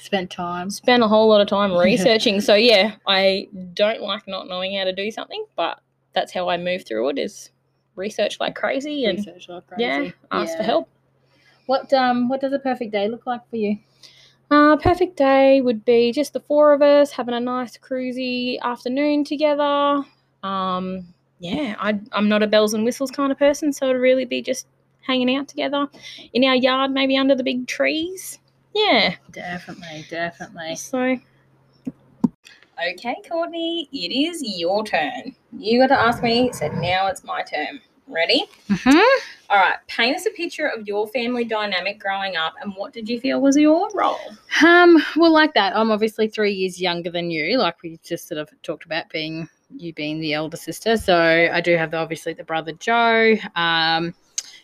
Spent 0.00 0.30
time. 0.30 0.70
spent 0.70 1.02
a 1.02 1.08
whole 1.08 1.28
lot 1.28 1.40
of 1.40 1.48
time 1.48 1.72
researching. 1.76 2.40
so 2.40 2.54
yeah, 2.54 2.94
I 3.06 3.48
don't 3.74 4.00
like 4.00 4.28
not 4.28 4.46
knowing 4.48 4.76
how 4.78 4.84
to 4.84 4.92
do 4.92 5.10
something, 5.10 5.44
but 5.56 5.80
that's 6.12 6.32
how 6.32 6.48
I 6.48 6.56
move 6.58 6.86
through 6.86 7.08
it 7.10 7.18
is 7.18 7.50
research 7.96 8.38
like 8.38 8.54
crazy 8.54 9.04
and 9.06 9.18
Research 9.18 9.48
like 9.48 9.66
crazy. 9.66 9.82
yeah, 9.82 10.10
ask 10.30 10.56
for 10.56 10.62
help. 10.62 10.88
What 11.66 11.92
um 11.92 12.28
what 12.28 12.40
does 12.40 12.52
a 12.52 12.58
perfect 12.58 12.92
day 12.92 13.08
look 13.08 13.26
like 13.26 13.48
for 13.50 13.56
you? 13.56 13.78
Uh, 14.50 14.76
perfect 14.76 15.16
day 15.16 15.60
would 15.60 15.84
be 15.84 16.12
just 16.12 16.32
the 16.32 16.40
four 16.40 16.72
of 16.72 16.80
us 16.80 17.10
having 17.10 17.34
a 17.34 17.40
nice 17.40 17.76
cruisy 17.76 18.60
afternoon 18.60 19.24
together. 19.24 20.04
Um, 20.44 21.06
yeah, 21.40 21.74
I, 21.80 21.98
I'm 22.12 22.28
not 22.28 22.44
a 22.44 22.46
bells 22.46 22.72
and 22.72 22.84
whistles 22.84 23.10
kind 23.10 23.32
of 23.32 23.38
person, 23.38 23.72
so 23.72 23.90
it'd 23.90 24.00
really 24.00 24.24
be 24.24 24.42
just 24.42 24.68
hanging 25.02 25.34
out 25.34 25.48
together 25.48 25.88
in 26.32 26.44
our 26.44 26.54
yard, 26.54 26.92
maybe 26.92 27.16
under 27.16 27.34
the 27.34 27.42
big 27.42 27.66
trees. 27.66 28.38
Yeah. 28.74 29.16
Definitely, 29.32 30.06
definitely. 30.08 30.76
So. 30.76 31.16
Okay, 32.92 33.16
Courtney, 33.28 33.88
it 33.92 34.12
is 34.12 34.42
your 34.58 34.84
turn. 34.84 35.34
You 35.58 35.80
got 35.80 35.88
to 35.88 35.98
ask 35.98 36.22
me, 36.22 36.52
so 36.52 36.68
now 36.68 37.06
it's 37.06 37.24
my 37.24 37.42
turn. 37.42 37.80
Ready? 38.08 38.44
Mm-hmm. 38.68 38.98
All 39.48 39.58
right, 39.58 39.76
paint 39.86 40.16
us 40.16 40.26
a 40.26 40.30
picture 40.30 40.66
of 40.66 40.86
your 40.88 41.06
family 41.08 41.44
dynamic 41.44 42.00
growing 42.00 42.36
up 42.36 42.54
and 42.60 42.72
what 42.74 42.92
did 42.92 43.08
you 43.08 43.20
feel 43.20 43.40
was 43.40 43.56
your 43.56 43.88
role? 43.94 44.18
Um, 44.64 45.02
well, 45.16 45.32
like 45.32 45.54
that, 45.54 45.76
I'm 45.76 45.90
obviously 45.90 46.28
three 46.28 46.52
years 46.52 46.80
younger 46.80 47.10
than 47.10 47.30
you, 47.30 47.58
like 47.58 47.80
we 47.82 47.98
just 48.04 48.28
sort 48.28 48.38
of 48.38 48.50
talked 48.62 48.84
about 48.84 49.08
being 49.10 49.48
you 49.76 49.92
being 49.92 50.20
the 50.20 50.34
elder 50.34 50.56
sister. 50.56 50.96
So 50.96 51.16
I 51.52 51.60
do 51.60 51.76
have 51.76 51.90
the, 51.90 51.96
obviously 51.98 52.32
the 52.32 52.44
brother 52.44 52.72
Joe, 52.72 53.36
um, 53.54 54.14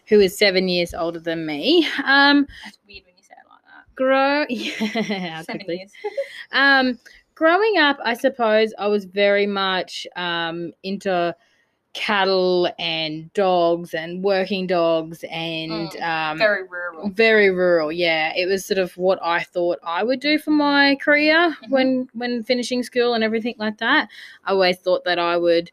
who 0.06 0.20
is 0.20 0.36
seven 0.36 0.68
years 0.68 0.94
older 0.94 1.20
than 1.20 1.46
me. 1.46 1.86
Um, 2.04 2.46
That's 2.64 2.78
weird 2.86 3.04
when 3.04 3.14
you 3.16 3.22
say 3.22 3.34
it 3.34 3.48
like 3.48 3.62
that. 3.66 3.94
grow, 3.94 4.46
yeah, 5.18 5.42
Seven 5.42 5.66
years. 5.68 5.92
Um, 6.52 6.98
growing 7.34 7.78
up, 7.78 7.98
I 8.04 8.14
suppose 8.14 8.72
I 8.78 8.88
was 8.88 9.04
very 9.04 9.46
much 9.46 10.06
um, 10.16 10.72
into 10.82 11.34
cattle 11.94 12.72
and 12.78 13.32
dogs 13.34 13.94
and 13.94 14.22
working 14.22 14.66
dogs 14.66 15.24
and 15.30 15.70
Mm, 15.70 16.02
um, 16.02 16.38
Very 16.38 16.62
rural. 16.64 17.10
very 17.10 17.50
rural. 17.50 17.92
Yeah, 17.92 18.32
it 18.36 18.46
was 18.46 18.64
sort 18.64 18.78
of 18.78 18.96
what 18.96 19.18
I 19.22 19.42
thought 19.42 19.78
I 19.82 20.02
would 20.02 20.20
do 20.20 20.38
for 20.38 20.50
my 20.52 20.96
career 20.96 21.50
Mhm. 21.62 21.70
when 21.70 22.08
when 22.14 22.44
finishing 22.44 22.82
school 22.82 23.14
and 23.14 23.22
everything 23.24 23.54
like 23.58 23.78
that. 23.78 24.08
I 24.44 24.52
always 24.52 24.78
thought 24.78 25.04
that 25.04 25.18
I 25.18 25.36
would 25.36 25.70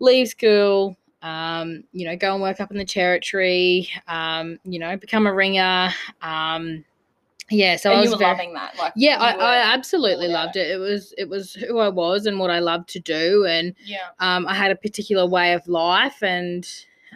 leave 0.00 0.28
school. 0.28 0.96
Um, 1.22 1.84
you 1.92 2.06
know, 2.06 2.16
go 2.16 2.32
and 2.34 2.42
work 2.42 2.60
up 2.60 2.70
in 2.70 2.78
the 2.78 2.84
territory, 2.84 3.88
um, 4.06 4.60
you 4.64 4.78
know, 4.78 4.96
become 4.96 5.26
a 5.26 5.32
ringer. 5.34 5.90
Um, 6.22 6.84
yeah, 7.50 7.76
so 7.76 7.92
I 7.92 7.96
was 8.00 8.06
you 8.06 8.10
were 8.12 8.18
very, 8.18 8.32
loving 8.32 8.54
that. 8.54 8.76
Like 8.78 8.92
yeah, 8.96 9.18
I, 9.18 9.32
I 9.32 9.56
absolutely 9.74 10.28
loved 10.28 10.56
it. 10.56 10.70
It 10.70 10.78
was 10.78 11.14
it 11.16 11.28
was 11.28 11.54
who 11.54 11.78
I 11.78 11.88
was 11.88 12.26
and 12.26 12.38
what 12.38 12.50
I 12.50 12.58
loved 12.58 12.88
to 12.90 13.00
do, 13.00 13.46
and 13.46 13.74
yeah. 13.84 14.08
um, 14.18 14.46
I 14.46 14.54
had 14.54 14.70
a 14.70 14.76
particular 14.76 15.26
way 15.26 15.54
of 15.54 15.66
life, 15.66 16.22
and 16.22 16.68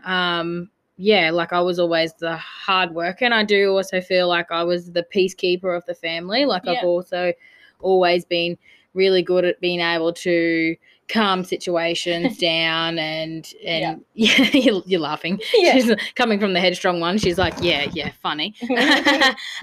um, 0.04 0.70
yeah, 0.96 1.30
like 1.30 1.52
I 1.52 1.60
was 1.60 1.78
always 1.78 2.14
the 2.14 2.36
hard 2.36 2.94
worker, 2.94 3.24
and 3.24 3.34
I 3.34 3.44
do 3.44 3.72
also 3.76 4.00
feel 4.00 4.28
like 4.28 4.50
I 4.50 4.64
was 4.64 4.92
the 4.92 5.06
peacekeeper 5.14 5.76
of 5.76 5.84
the 5.86 5.94
family. 5.94 6.46
Like 6.46 6.66
I've 6.66 6.84
also 6.84 7.32
always 7.80 8.24
been 8.24 8.56
really 8.94 9.22
good 9.22 9.44
at 9.44 9.60
being 9.60 9.80
able 9.80 10.12
to 10.12 10.76
calm 11.12 11.44
situations 11.44 12.38
down, 12.50 12.98
and 12.98 13.52
and 13.64 14.04
yeah, 14.14 14.44
you're, 14.52 14.82
you're 14.86 15.00
laughing. 15.00 15.38
Yeah. 15.54 15.72
She's 15.74 15.92
coming 16.16 16.40
from 16.40 16.52
the 16.54 16.60
headstrong 16.60 16.98
one. 17.00 17.18
She's 17.18 17.38
like, 17.38 17.54
yeah, 17.60 17.86
yeah, 17.92 18.10
funny. 18.22 18.54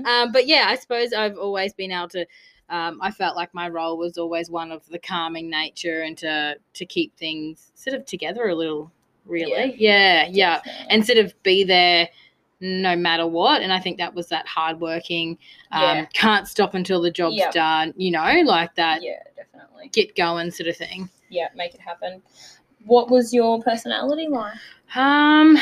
um, 0.06 0.32
but 0.32 0.48
yeah, 0.48 0.66
I 0.68 0.76
suppose 0.76 1.14
I've 1.14 1.38
always 1.38 1.74
been 1.74 1.92
able 1.92 2.10
to. 2.10 2.26
Um, 2.70 3.00
I 3.02 3.10
felt 3.10 3.36
like 3.36 3.52
my 3.54 3.68
role 3.68 3.98
was 3.98 4.18
always 4.20 4.50
one 4.52 4.72
of 4.72 4.86
the 4.90 5.00
calming 5.00 5.50
nature 5.50 6.02
and 6.04 6.16
to 6.20 6.56
to 6.76 6.86
keep 6.86 7.18
things 7.18 7.72
sort 7.76 7.96
of 7.96 8.06
together 8.06 8.48
a 8.48 8.56
little. 8.56 8.92
Really, 9.26 9.76
yeah, 9.78 10.26
yeah, 10.30 10.56
Definitely. 10.58 10.88
and 10.90 11.06
sort 11.06 11.18
of 11.20 11.44
be 11.44 11.64
there 11.64 12.10
no 12.62 12.96
matter 12.96 13.28
what. 13.28 13.62
And 13.62 13.72
I 13.72 13.80
think 13.80 13.98
that 13.98 14.14
was 14.16 14.28
that 14.30 14.48
hardworking. 14.48 15.38
Um, 15.72 15.82
Yeah. 15.82 16.06
Can't 16.14 16.48
stop 16.48 16.74
until 16.74 17.00
the 17.02 17.12
job's 17.12 17.36
Yep. 17.38 17.52
done. 17.54 17.94
You 17.96 18.12
know, 18.12 18.42
like 18.46 18.74
that. 18.76 19.04
yeah, 19.04 19.20
definitely. 19.36 19.90
Get 19.94 20.16
going, 20.16 20.50
sort 20.52 20.68
of 20.68 20.78
thing. 20.78 21.10
Yeah, 21.30 21.48
make 21.56 21.74
it 21.74 21.82
happen. 21.82 22.22
What 22.86 23.10
was 23.10 23.34
your 23.34 23.62
personality 23.62 24.28
like? 24.28 24.54
Um, 24.96 25.58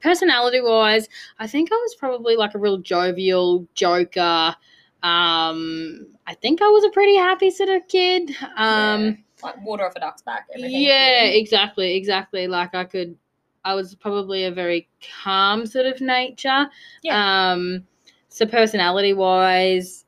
personality 0.00 0.60
wise, 0.60 1.08
I 1.38 1.46
think 1.46 1.70
I 1.72 1.76
was 1.76 1.94
probably 1.96 2.36
like 2.36 2.54
a 2.54 2.58
real 2.58 2.78
jovial 2.78 3.66
joker. 3.74 4.54
Um, 5.02 6.06
I 6.26 6.34
think 6.34 6.62
I 6.62 6.68
was 6.68 6.84
a 6.84 6.90
pretty 6.90 7.16
happy 7.16 7.50
sort 7.50 7.68
of 7.70 7.86
kid. 7.88 8.30
Um, 8.56 9.04
Yeah, 9.04 9.12
like 9.42 9.64
water 9.64 9.84
off 9.86 9.96
a 9.96 10.00
duck's 10.00 10.22
back. 10.22 10.46
Everything. 10.54 10.80
yeah, 10.82 11.24
exactly, 11.24 11.96
exactly. 11.96 12.46
Like 12.46 12.74
I 12.74 12.84
could, 12.84 13.16
I 13.64 13.74
was 13.74 13.94
probably 13.96 14.44
a 14.44 14.52
very 14.52 14.88
calm 15.22 15.66
sort 15.66 15.86
of 15.86 16.00
nature. 16.00 16.68
Um, 17.10 17.84
so 18.28 18.46
personality 18.46 19.12
wise, 19.12 20.04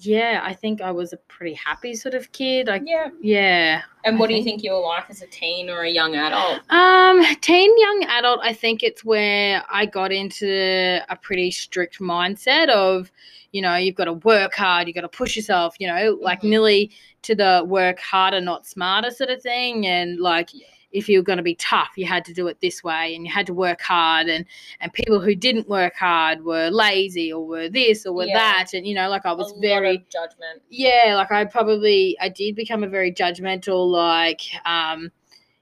yeah, 0.00 0.40
I 0.42 0.54
think 0.54 0.80
I 0.80 0.90
was 0.90 1.12
a 1.12 1.16
pretty 1.16 1.54
happy 1.54 1.94
sort 1.94 2.14
of 2.14 2.32
kid. 2.32 2.66
Like, 2.68 2.82
Yeah. 2.86 3.10
yeah, 3.20 3.82
And 4.04 4.16
I 4.16 4.18
what 4.18 4.28
do 4.28 4.34
you 4.34 4.42
think- 4.42 4.60
think 4.60 4.64
you 4.64 4.72
were 4.72 4.80
like 4.80 5.10
as 5.10 5.20
a 5.22 5.26
teen 5.26 5.68
or 5.68 5.82
a 5.82 5.90
young 5.90 6.14
adult? 6.16 6.60
Um, 6.70 7.22
teen 7.42 7.70
young 7.78 8.04
adult, 8.08 8.40
I 8.42 8.52
think 8.52 8.82
it's 8.82 9.04
where 9.04 9.62
I 9.70 9.86
got 9.86 10.10
into 10.12 11.00
a 11.08 11.16
pretty 11.16 11.50
strict 11.50 11.98
mindset 12.00 12.68
of, 12.70 13.12
you 13.52 13.60
know, 13.62 13.76
you've 13.76 13.96
got 13.96 14.04
to 14.06 14.14
work 14.14 14.54
hard, 14.54 14.86
you've 14.88 14.94
got 14.94 15.02
to 15.02 15.08
push 15.08 15.36
yourself, 15.36 15.76
you 15.78 15.86
know, 15.86 16.18
like 16.20 16.40
Mhm. 16.40 16.50
nearly 16.50 16.90
to 17.22 17.34
the 17.34 17.62
work 17.66 17.98
harder, 18.00 18.40
not 18.40 18.66
smarter 18.66 19.10
sort 19.10 19.30
of 19.30 19.42
thing. 19.42 19.86
And 19.86 20.18
like, 20.18 20.48
Yeah. 20.54 20.66
If 20.92 21.08
you 21.08 21.18
were 21.18 21.22
going 21.24 21.36
to 21.36 21.42
be 21.42 21.54
tough, 21.54 21.90
you 21.96 22.04
had 22.06 22.24
to 22.24 22.32
do 22.32 22.46
it 22.48 22.60
this 22.60 22.82
way 22.82 23.14
and 23.14 23.24
you 23.24 23.32
had 23.32 23.46
to 23.46 23.54
work 23.54 23.80
hard. 23.80 24.28
And, 24.28 24.44
and 24.80 24.92
people 24.92 25.20
who 25.20 25.34
didn't 25.34 25.68
work 25.68 25.94
hard 25.94 26.44
were 26.44 26.68
lazy 26.70 27.32
or 27.32 27.46
were 27.46 27.68
this 27.68 28.04
or 28.06 28.12
were 28.12 28.24
Yeah. 28.26 28.38
that. 28.38 28.74
And, 28.74 28.86
you 28.86 28.94
know, 28.94 29.08
like 29.08 29.24
I 29.24 29.32
was 29.32 29.52
very, 29.60 30.04
judgment. 30.10 30.62
yeah 30.68 31.14
like 31.16 31.30
i 31.30 31.44
probably 31.44 32.16
i 32.20 32.28
did 32.28 32.54
become 32.56 32.82
a 32.84 32.88
very 32.88 33.12
judgmental 33.12 33.88
like 33.90 34.40
um 34.64 35.10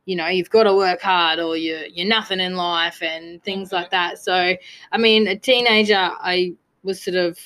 you 0.07 0.17
know 0.17 0.27
you've 0.29 0.49
got 0.51 0.63
to 0.65 0.75
work 0.75 1.01
hard 1.03 1.39
or 1.39 1.57
you're 1.57 1.85
you're 1.87 2.09
nothing 2.09 2.41
in 2.41 2.57
life 2.57 3.03
and 3.03 3.43
things 3.45 3.69
Mhm. 3.69 3.73
like 3.73 3.91
that 3.91 4.19
so 4.19 4.55
i 4.93 4.99
mean 4.99 5.27
a 5.29 5.37
teenager 5.37 6.11
i 6.23 6.53
was 6.83 7.03
sort 7.03 7.17
of 7.17 7.39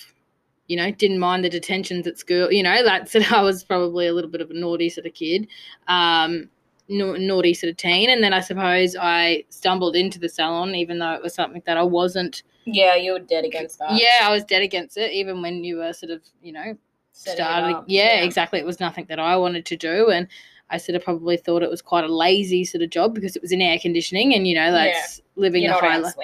you 0.68 0.76
know 0.76 0.90
didn't 0.92 1.18
mind 1.18 1.44
the 1.44 1.48
detentions 1.50 2.06
at 2.06 2.18
school 2.18 2.52
you 2.52 2.62
know 2.62 2.84
that 2.84 3.08
sort 3.08 3.24
of, 3.26 3.32
i 3.32 3.42
was 3.42 3.64
probably 3.64 4.06
a 4.06 4.12
little 4.12 4.30
bit 4.30 4.40
of 4.40 4.50
a 4.50 4.54
naughty 4.54 4.88
sort 4.88 5.06
of 5.06 5.14
kid 5.14 5.48
um 5.88 6.48
na- 6.88 7.16
naughty 7.18 7.54
sort 7.54 7.70
of 7.70 7.76
teen 7.76 8.10
and 8.10 8.22
then 8.22 8.32
i 8.32 8.40
suppose 8.40 8.96
i 9.00 9.44
stumbled 9.48 9.96
into 9.96 10.18
the 10.18 10.28
salon 10.28 10.74
even 10.74 10.98
though 10.98 11.12
it 11.12 11.22
was 11.22 11.34
something 11.34 11.62
that 11.66 11.76
i 11.76 11.82
wasn't 11.82 12.42
Yeah, 12.64 12.94
you 12.96 13.12
were 13.12 13.18
dead 13.20 13.44
against 13.44 13.78
that. 13.78 13.92
yeah 14.00 14.20
i 14.22 14.30
was 14.32 14.44
dead 14.44 14.62
against 14.62 14.96
it 14.96 15.12
even 15.12 15.42
when 15.42 15.64
you 15.64 15.76
were 15.78 15.92
sort 15.92 16.10
of 16.10 16.20
you 16.42 16.52
know 16.52 16.76
Setting 17.14 17.44
started. 17.44 17.76
up, 17.76 17.84
Yeah, 17.88 18.22
exactly. 18.22 18.58
It 18.58 18.64
was 18.64 18.80
nothing 18.80 19.04
that 19.10 19.18
I 19.20 19.36
wanted 19.36 19.66
to 19.66 19.76
do, 19.76 20.08
and 20.08 20.26
I 20.70 20.78
sort 20.78 20.96
of 20.96 21.04
probably 21.04 21.36
thought 21.36 21.62
it 21.62 21.68
was 21.68 21.82
quite 21.82 22.04
a 22.04 22.08
lazy 22.08 22.64
sort 22.64 22.82
of 22.82 22.88
job 22.88 23.14
because 23.14 23.36
it 23.36 23.42
was 23.42 23.52
in 23.52 23.60
air 23.60 23.78
conditioning, 23.78 24.34
and 24.34 24.46
you 24.48 24.54
know 24.54 24.72
that's 24.72 25.20
living 25.36 25.62
You're 25.62 25.74
the 25.74 25.78
high 25.80 25.98
life. 25.98 26.14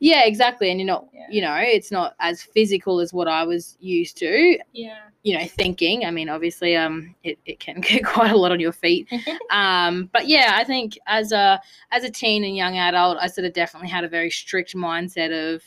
Yeah, 0.00 0.24
exactly. 0.24 0.68
And 0.72 0.80
you're 0.80 0.86
not, 0.88 1.06
Yeah. 1.11 1.11
You 1.32 1.40
know, 1.40 1.54
it's 1.56 1.90
not 1.90 2.14
as 2.20 2.42
physical 2.42 3.00
as 3.00 3.12
what 3.12 3.28
I 3.28 3.44
was 3.44 3.76
used 3.80 4.16
to. 4.18 4.58
Yeah. 4.72 4.98
You 5.22 5.38
know, 5.38 5.46
thinking. 5.46 6.04
I 6.04 6.10
mean, 6.10 6.28
obviously, 6.28 6.76
um, 6.76 7.14
it, 7.24 7.38
it 7.46 7.60
can 7.60 7.80
get 7.88 8.04
quite 8.04 8.32
a 8.32 8.36
lot 8.36 8.52
on 8.52 8.60
your 8.60 8.72
feet. 8.72 9.08
um, 9.50 10.10
but 10.12 10.28
yeah, 10.28 10.52
I 10.56 10.64
think 10.64 10.98
as 11.06 11.32
a 11.32 11.60
as 11.90 12.04
a 12.04 12.10
teen 12.10 12.44
and 12.44 12.56
young 12.56 12.76
adult, 12.76 13.18
I 13.20 13.26
sort 13.28 13.46
of 13.46 13.52
definitely 13.52 13.88
had 13.88 14.04
a 14.04 14.08
very 14.08 14.30
strict 14.30 14.74
mindset 14.74 15.54
of, 15.54 15.62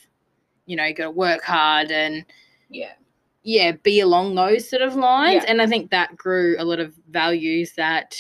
you 0.66 0.76
know, 0.76 0.86
you 0.86 0.94
got 0.94 1.06
to 1.06 1.12
work 1.12 1.42
hard 1.44 1.92
and 1.92 2.26
Yeah. 2.70 2.94
yeah, 3.44 3.72
be 3.72 4.00
along 4.02 4.36
those 4.36 4.70
sort 4.70 4.82
of 4.82 4.96
lines. 4.96 5.44
Yeah. 5.44 5.52
And 5.52 5.62
I 5.62 5.68
think 5.68 5.92
that 5.92 6.16
grew 6.18 6.56
a 6.60 6.66
lot 6.66 6.80
of 6.80 6.94
values 7.10 7.74
that 7.74 8.20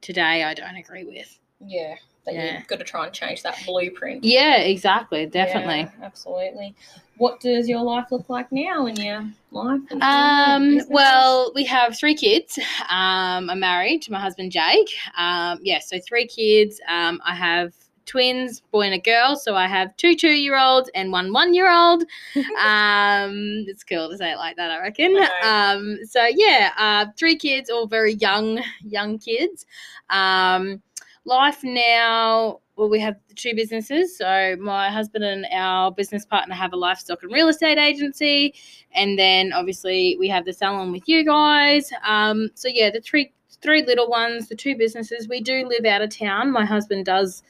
today 0.00 0.44
I 0.44 0.54
don't 0.54 0.76
agree 0.76 1.04
with. 1.04 1.38
Yeah. 1.60 1.96
That 2.26 2.34
Yeah. 2.34 2.58
you've 2.58 2.66
got 2.66 2.78
to 2.78 2.84
try 2.84 3.06
and 3.06 3.14
change 3.14 3.42
that 3.42 3.58
blueprint. 3.66 4.24
Yeah, 4.24 4.56
exactly, 4.56 5.26
definitely. 5.26 5.80
Yeah, 5.80 6.04
absolutely. 6.04 6.74
What 7.16 7.40
does 7.40 7.68
your 7.68 7.82
life 7.82 8.06
look 8.10 8.28
like 8.28 8.50
now 8.52 8.86
in 8.86 8.96
your 8.96 9.24
life? 9.50 9.80
Um, 10.00 10.80
well, 10.88 11.52
we 11.54 11.64
have 11.64 11.98
three 11.98 12.14
kids. 12.14 12.58
Um, 12.88 13.50
I'm 13.50 13.60
married 13.60 14.02
to 14.02 14.12
my 14.12 14.20
husband 14.20 14.52
Jake. 14.52 14.90
Um, 15.16 15.58
yeah, 15.62 15.78
so 15.80 15.98
three 16.06 16.26
kids. 16.26 16.80
Um, 16.88 17.20
I 17.24 17.34
have 17.34 17.74
twins, 18.06 18.60
boy 18.72 18.82
and 18.82 18.94
a 18.94 18.98
girl. 18.98 19.36
So 19.36 19.54
I 19.54 19.66
have 19.68 19.96
two 19.96 20.14
two 20.16 20.32
year 20.32 20.58
olds 20.58 20.90
and 20.94 21.12
one 21.12 21.32
one 21.32 21.54
year 21.54 21.70
old. 21.70 22.04
Um, 22.60 23.64
it's 23.66 23.84
cool 23.84 24.10
to 24.10 24.16
say 24.18 24.32
it 24.32 24.36
like 24.36 24.56
that, 24.56 24.70
I 24.70 24.80
reckon. 24.80 25.16
Um, 25.42 25.98
so 26.04 26.26
yeah, 26.26 26.72
uh, 26.76 27.06
three 27.18 27.36
kids, 27.36 27.70
all 27.70 27.86
very 27.86 28.14
young, 28.14 28.62
young 28.82 29.18
kids. 29.18 29.64
Um, 30.10 30.82
life 31.24 31.62
now. 31.62 32.60
Well, 32.76 32.88
we 32.88 33.00
have 33.00 33.16
two 33.34 33.54
businesses. 33.54 34.16
So 34.16 34.56
my 34.58 34.90
husband 34.90 35.24
and 35.24 35.46
our 35.52 35.92
business 35.92 36.24
partner 36.24 36.54
have 36.54 36.72
a 36.72 36.76
livestock 36.76 37.22
and 37.22 37.32
real 37.32 37.48
estate 37.48 37.78
agency, 37.78 38.54
and 38.92 39.18
then 39.18 39.52
obviously 39.52 40.16
we 40.18 40.28
have 40.28 40.44
the 40.44 40.52
salon 40.52 40.92
with 40.92 41.06
you 41.06 41.24
guys. 41.24 41.92
Um, 42.06 42.48
so 42.54 42.68
yeah, 42.72 42.90
the 42.90 43.00
three 43.00 43.32
three 43.62 43.84
little 43.84 44.08
ones, 44.08 44.48
the 44.48 44.56
two 44.56 44.76
businesses. 44.76 45.28
We 45.28 45.40
do 45.42 45.66
live 45.68 45.84
out 45.84 46.02
of 46.02 46.16
town. 46.16 46.50
My 46.50 46.64
husband 46.64 47.04
does 47.04 47.42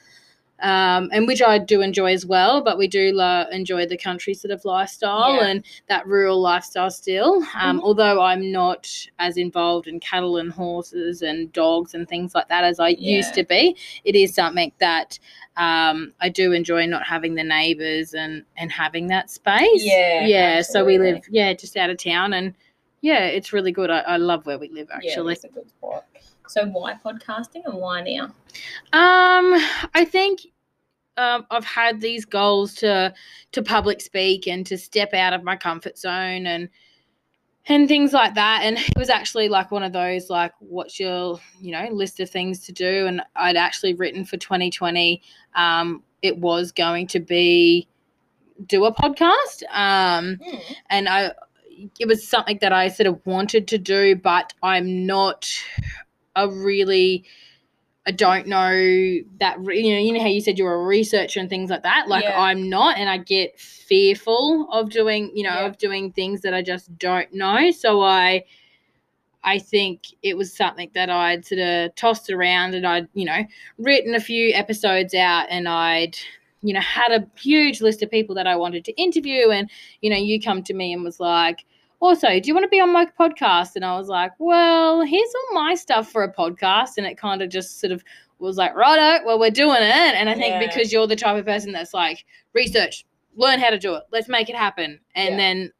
um, 0.61 1.09
and 1.11 1.27
which 1.27 1.41
I 1.41 1.57
do 1.57 1.81
enjoy 1.81 2.13
as 2.13 2.25
well. 2.25 2.61
But 2.63 2.77
we 2.77 2.87
do 2.87 3.11
lo- 3.13 3.45
enjoy 3.51 3.85
the 3.87 3.97
country 3.97 4.33
sort 4.33 4.51
of 4.51 4.63
lifestyle 4.65 5.35
Yeah. 5.35 5.47
and 5.47 5.63
that 5.87 6.05
rural 6.07 6.39
lifestyle 6.39 6.89
still. 6.91 7.43
Um, 7.59 7.79
Mhm. 7.79 7.83
Although 7.83 8.21
I'm 8.21 8.51
not 8.51 8.89
as 9.19 9.37
involved 9.37 9.87
in 9.87 9.99
cattle 9.99 10.37
and 10.37 10.51
horses 10.51 11.21
and 11.21 11.51
dogs 11.53 11.93
and 11.93 12.07
things 12.07 12.33
like 12.35 12.47
that 12.49 12.63
as 12.63 12.79
I 12.79 12.89
used 12.89 13.33
to 13.35 13.43
be, 13.43 13.75
it 14.03 14.15
is 14.15 14.33
something 14.35 14.71
that 14.79 15.19
um, 15.57 16.13
I 16.21 16.29
do 16.29 16.53
enjoy 16.53 16.85
not 16.85 17.03
having 17.05 17.35
the 17.35 17.43
neighbours 17.43 18.13
and 18.13 18.43
and 18.55 18.71
having 18.71 19.07
that 19.07 19.29
space. 19.29 19.83
Yeah, 19.83 20.25
yeah. 20.25 20.61
So 20.61 20.85
we 20.85 20.97
live 20.97 21.21
yeah 21.29 21.53
just 21.53 21.75
out 21.77 21.89
of 21.89 21.97
town 21.97 22.33
and. 22.33 22.53
Yeah, 23.03 23.25
it's 23.25 23.51
really 23.51 23.71
good. 23.71 23.89
I, 23.89 24.01
I 24.01 24.17
love 24.17 24.45
where 24.45 24.59
we 24.59 24.69
live 24.69 24.87
actually. 24.93 25.09
Yeah, 25.09 25.31
it's 25.31 25.43
a 25.43 25.47
good 25.47 25.67
spot. 25.69 26.05
So 26.51 26.65
why 26.65 26.93
podcasting 26.93 27.65
and 27.65 27.75
why 27.75 28.01
now? 28.01 28.25
Um, 28.93 29.55
I 29.93 30.05
think 30.05 30.41
um, 31.17 31.45
I've 31.49 31.65
had 31.65 32.01
these 32.01 32.25
goals 32.25 32.73
to 32.75 33.13
to 33.51 33.63
public 33.63 34.01
speak 34.01 34.47
and 34.47 34.65
to 34.67 34.77
step 34.77 35.13
out 35.13 35.33
of 35.33 35.43
my 35.43 35.55
comfort 35.55 35.97
zone 35.97 36.45
and 36.45 36.69
and 37.67 37.87
things 37.87 38.11
like 38.11 38.33
that. 38.35 38.61
And 38.63 38.77
it 38.77 38.97
was 38.97 39.09
actually 39.09 39.47
like 39.47 39.71
one 39.71 39.83
of 39.83 39.93
those 39.93 40.29
like, 40.29 40.53
what's 40.59 40.99
your 40.99 41.39
you 41.59 41.71
know 41.71 41.87
list 41.91 42.19
of 42.19 42.29
things 42.29 42.59
to 42.65 42.71
do? 42.71 43.07
And 43.07 43.21
I'd 43.35 43.57
actually 43.57 43.93
written 43.93 44.25
for 44.25 44.37
2020. 44.37 45.21
Um, 45.55 46.03
it 46.21 46.37
was 46.37 46.71
going 46.71 47.07
to 47.07 47.19
be 47.19 47.87
do 48.67 48.85
a 48.85 48.93
podcast. 48.93 49.63
Um, 49.71 50.39
and 50.89 51.07
I 51.07 51.31
it 51.99 52.07
was 52.07 52.27
something 52.27 52.59
that 52.61 52.73
I 52.73 52.89
sort 52.89 53.07
of 53.07 53.25
wanted 53.25 53.67
to 53.69 53.77
do, 53.77 54.15
but 54.15 54.53
I'm 54.61 55.05
not 55.05 55.49
a 56.35 56.47
really 56.49 57.25
I 58.07 58.11
don't 58.11 58.47
know 58.47 58.71
that 59.39 59.57
you 59.59 59.93
know 59.93 59.99
you 59.99 60.11
know 60.13 60.21
how 60.21 60.27
you 60.27 60.41
said 60.41 60.57
you're 60.57 60.73
a 60.73 60.83
researcher 60.85 61.39
and 61.39 61.49
things 61.49 61.69
like 61.69 61.83
that. 61.83 62.07
Like 62.07 62.23
Yeah. 62.23 62.39
I'm 62.41 62.69
not, 62.69 62.97
and 62.97 63.09
I 63.09 63.17
get 63.17 63.59
fearful 63.59 64.67
of 64.71 64.89
doing 64.89 65.31
you 65.35 65.43
know 65.43 65.51
Yeah. 65.53 65.65
of 65.67 65.77
doing 65.77 66.11
things 66.11 66.41
that 66.41 66.53
I 66.53 66.61
just 66.63 66.97
don't 66.97 67.31
know. 67.33 67.71
So 67.71 68.01
I 68.01 68.45
I 69.43 69.57
think 69.59 70.01
it 70.21 70.37
was 70.37 70.55
something 70.55 70.91
that 70.93 71.09
I'd 71.09 71.45
sort 71.45 71.61
of 71.61 71.95
tossed 71.95 72.29
around 72.29 72.75
and 72.75 72.85
I'd 72.85 73.07
you 73.13 73.25
know 73.25 73.43
written 73.77 74.13
a 74.15 74.19
few 74.19 74.53
episodes 74.53 75.13
out 75.13 75.47
and 75.49 75.67
I'd 75.67 76.15
you 76.61 76.73
know 76.73 76.79
had 76.81 77.11
a 77.11 77.27
huge 77.39 77.81
list 77.81 78.03
of 78.03 78.11
people 78.11 78.35
that 78.35 78.45
I 78.47 78.55
wanted 78.55 78.85
to 78.85 78.93
interview 79.01 79.49
and 79.49 79.69
you 80.01 80.09
know 80.11 80.17
you 80.17 80.39
come 80.41 80.61
to 80.63 80.73
me 80.73 80.93
and 80.93 81.03
was 81.03 81.19
like 81.19 81.65
also, 82.01 82.27
do 82.39 82.41
you 82.47 82.53
want 82.53 82.63
to 82.65 82.69
be 82.69 82.79
on 82.81 82.91
my 82.91 83.05
podcast? 83.05 83.75
And 83.75 83.85
I 83.85 83.95
was 83.97 84.07
like, 84.09 84.31
well, 84.39 85.01
here's 85.01 85.33
all 85.35 85.53
my 85.63 85.75
stuff 85.75 86.11
for 86.11 86.23
a 86.23 86.33
podcast. 86.33 86.97
And 86.97 87.05
it 87.05 87.17
kind 87.17 87.41
of 87.41 87.49
just 87.49 87.79
sort 87.79 87.91
of 87.93 88.03
was 88.39 88.57
like, 88.57 88.75
righto, 88.75 89.23
well, 89.25 89.39
we're 89.39 89.51
doing 89.51 89.77
it. 89.81 90.15
And 90.15 90.27
I 90.27 90.33
think 90.33 90.53
Yeah. 90.55 90.67
because 90.67 90.91
you're 90.91 91.05
the 91.07 91.15
type 91.15 91.37
of 91.37 91.45
person 91.45 91.71
that's 91.71 91.93
like, 91.93 92.25
research, 92.53 93.05
learn 93.35 93.59
how 93.59 93.69
to 93.69 93.77
do 93.77 93.93
it, 93.93 94.03
let's 94.11 94.27
make 94.27 94.49
it 94.49 94.55
happen. 94.55 94.99
And 95.15 95.31
Yeah. 95.31 95.37
then, 95.37 95.71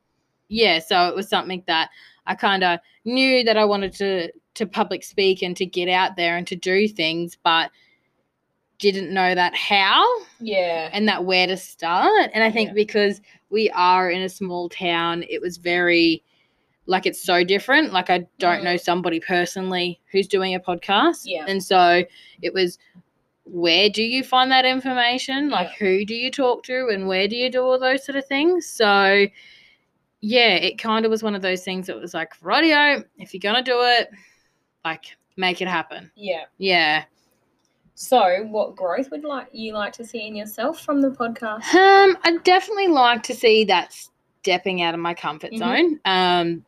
yeah, 0.48 0.80
so 0.80 1.08
it 1.10 1.16
was 1.16 1.28
something 1.28 1.64
that 1.66 1.90
I 2.28 2.36
kind 2.36 2.64
of 2.64 2.80
knew 3.04 3.44
that 3.44 3.58
I 3.58 3.66
wanted 3.66 3.94
to 3.96 4.32
to 4.54 4.66
public 4.68 5.02
speak 5.02 5.42
and 5.42 5.56
to 5.56 5.66
get 5.66 5.88
out 5.88 6.18
there 6.18 6.36
and 6.36 6.46
to 6.46 6.58
do 6.58 6.86
things, 6.88 7.38
but 7.42 7.72
didn't 8.80 9.14
know 9.14 9.34
that 9.34 9.56
how 9.56 10.06
Yeah. 10.42 10.90
and 10.92 11.08
that 11.08 11.24
where 11.24 11.48
to 11.48 11.56
start. 11.56 12.30
And 12.34 12.44
I 12.44 12.52
think 12.52 12.70
Yeah. 12.70 12.74
because 12.74 13.22
we 13.52 13.70
are 13.72 14.10
in 14.10 14.22
a 14.22 14.30
small 14.30 14.70
town, 14.70 15.24
it 15.30 15.42
was 15.42 15.58
very 15.58 16.24
like 16.88 17.06
it's 17.06 17.22
so 17.24 17.44
different. 17.44 17.94
Like 17.94 18.10
I 18.10 18.26
don't 18.40 18.62
Mm. 18.62 18.64
know 18.64 18.78
somebody 18.78 19.20
personally 19.20 20.00
who's 20.12 20.28
doing 20.28 20.56
a 20.56 20.60
podcast. 20.60 21.22
Yeah. 21.26 21.46
And 21.48 21.64
so 21.64 22.04
it 22.42 22.54
was 22.54 22.80
where 23.46 23.90
do 23.90 24.04
you 24.04 24.24
find 24.24 24.52
that 24.52 24.66
information? 24.66 25.50
Like 25.50 25.68
Yeah. 25.70 25.88
who 25.88 26.06
do 26.06 26.16
you 26.16 26.32
talk 26.32 26.64
to 26.64 26.88
and 26.92 27.08
where 27.08 27.28
do 27.28 27.36
you 27.36 27.50
do 27.52 27.62
all 27.62 27.80
those 27.80 28.06
sort 28.06 28.16
of 28.16 28.26
things? 28.26 28.66
So 28.68 29.28
yeah, 30.22 30.54
it 30.56 30.78
kind 30.78 31.06
of 31.06 31.12
was 31.12 31.24
one 31.24 31.36
of 31.36 31.42
those 31.42 31.64
things 31.64 31.88
that 31.88 32.00
was 32.00 32.14
like, 32.14 32.34
radio, 32.44 33.04
if 33.18 33.34
you're 33.34 33.40
gonna 33.40 33.64
do 33.64 33.80
it, 33.82 34.10
like 34.86 35.06
make 35.38 35.62
it 35.62 35.68
happen. 35.68 36.12
Yeah. 36.16 36.46
Yeah. 36.58 37.04
So, 37.96 38.44
what 38.50 38.76
growth 38.76 39.12
would 39.12 39.24
like 39.24 39.48
you 39.52 39.74
like 39.74 39.94
to 39.94 40.06
see 40.06 40.26
in 40.28 40.36
yourself 40.36 40.82
from 40.82 41.02
the 41.02 41.10
podcast? 41.10 41.74
Um, 41.76 42.18
I 42.24 42.38
definitely 42.44 42.88
like 42.88 43.22
to 43.24 43.36
see 43.36 43.64
that 43.66 43.94
stepping 44.42 44.82
out 44.82 44.94
of 44.94 45.00
my 45.00 45.14
comfort 45.14 45.52
Mhm. 45.52 45.58
zone. 45.60 46.00
Um, 46.06 46.66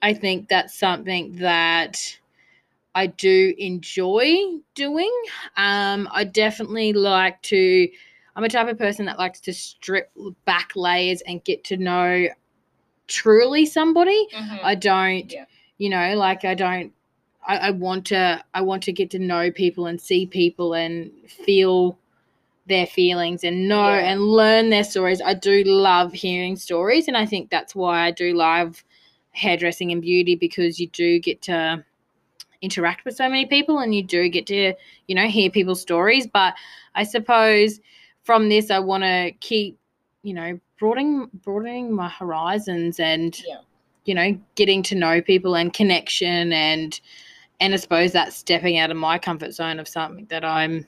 I 0.00 0.14
think 0.14 0.48
that's 0.48 0.74
something 0.78 1.36
that 1.36 2.18
I 2.94 3.08
do 3.08 3.52
enjoy 3.58 4.36
doing. 4.74 5.12
Um, 5.56 6.08
I 6.12 6.24
definitely 6.24 6.92
like 6.92 7.42
to. 7.42 7.88
I'm 8.36 8.44
a 8.44 8.48
type 8.48 8.68
of 8.68 8.78
person 8.78 9.06
that 9.06 9.18
likes 9.18 9.40
to 9.40 9.52
strip 9.52 10.10
back 10.44 10.72
layers 10.74 11.20
and 11.22 11.42
get 11.44 11.62
to 11.64 11.76
know 11.76 12.28
truly 13.06 13.66
somebody. 13.66 14.26
I 14.62 14.74
don't, 14.74 15.30
Yeah. 15.30 15.44
you 15.78 15.88
know, 15.90 16.14
like 16.16 16.44
I 16.44 16.54
don't. 16.54 16.92
I, 17.46 17.56
I 17.58 17.70
want 17.70 18.06
to. 18.06 18.42
I 18.54 18.60
want 18.62 18.82
to 18.84 18.92
get 18.92 19.10
to 19.10 19.18
know 19.18 19.50
people 19.50 19.86
and 19.86 20.00
see 20.00 20.26
people 20.26 20.74
and 20.74 21.10
feel 21.28 21.98
their 22.66 22.86
feelings 22.86 23.44
and 23.44 23.68
know 23.68 23.90
Yeah. 23.90 24.10
and 24.12 24.22
learn 24.22 24.70
their 24.70 24.84
stories. 24.84 25.20
I 25.20 25.34
do 25.34 25.62
love 25.64 26.12
hearing 26.12 26.56
stories, 26.56 27.08
and 27.08 27.16
I 27.16 27.26
think 27.26 27.50
that's 27.50 27.74
why 27.74 28.06
I 28.06 28.10
do 28.10 28.32
love 28.34 28.82
hairdressing 29.32 29.92
and 29.92 30.00
beauty 30.00 30.36
because 30.36 30.78
you 30.80 30.86
do 30.88 31.18
get 31.18 31.42
to 31.42 31.84
interact 32.62 33.04
with 33.04 33.16
so 33.16 33.28
many 33.28 33.44
people 33.46 33.78
and 33.80 33.94
you 33.94 34.02
do 34.02 34.28
get 34.28 34.46
to 34.46 34.72
you 35.06 35.14
know 35.14 35.26
hear 35.26 35.50
people's 35.50 35.82
stories 35.82 36.26
but 36.26 36.54
i 36.94 37.02
suppose 37.02 37.80
from 38.22 38.48
this 38.48 38.70
i 38.70 38.78
want 38.78 39.02
to 39.02 39.32
keep 39.40 39.76
you 40.22 40.32
know 40.32 40.58
broadening 40.78 41.28
broadening 41.44 41.92
my 41.92 42.08
horizons 42.08 42.98
and 43.00 43.38
Yeah. 43.46 43.58
you 44.06 44.14
know 44.14 44.38
getting 44.54 44.82
to 44.84 44.94
know 44.94 45.20
people 45.20 45.54
and 45.56 45.74
connection 45.74 46.52
and 46.54 46.98
and 47.60 47.74
i 47.74 47.76
suppose 47.76 48.12
that 48.12 48.32
stepping 48.32 48.78
out 48.78 48.90
of 48.90 48.96
my 48.96 49.18
comfort 49.18 49.52
zone 49.52 49.78
of 49.78 49.88
something 49.88 50.26
that 50.26 50.44
i'm 50.44 50.86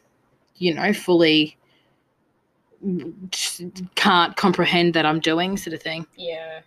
you 0.57 0.73
know 0.75 0.93
fully 0.93 1.57
can't 3.95 4.37
comprehend 4.37 4.95
that 4.95 5.07
i'm 5.07 5.21
doing 5.21 5.57
sort 5.57 5.75
of 5.75 5.83
thing 5.83 6.07
Yeah. 6.17 6.61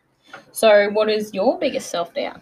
So, 0.51 0.89
what 0.91 1.09
is 1.09 1.33
your 1.33 1.57
biggest 1.57 1.89
self 1.89 2.13
doubt? 2.13 2.41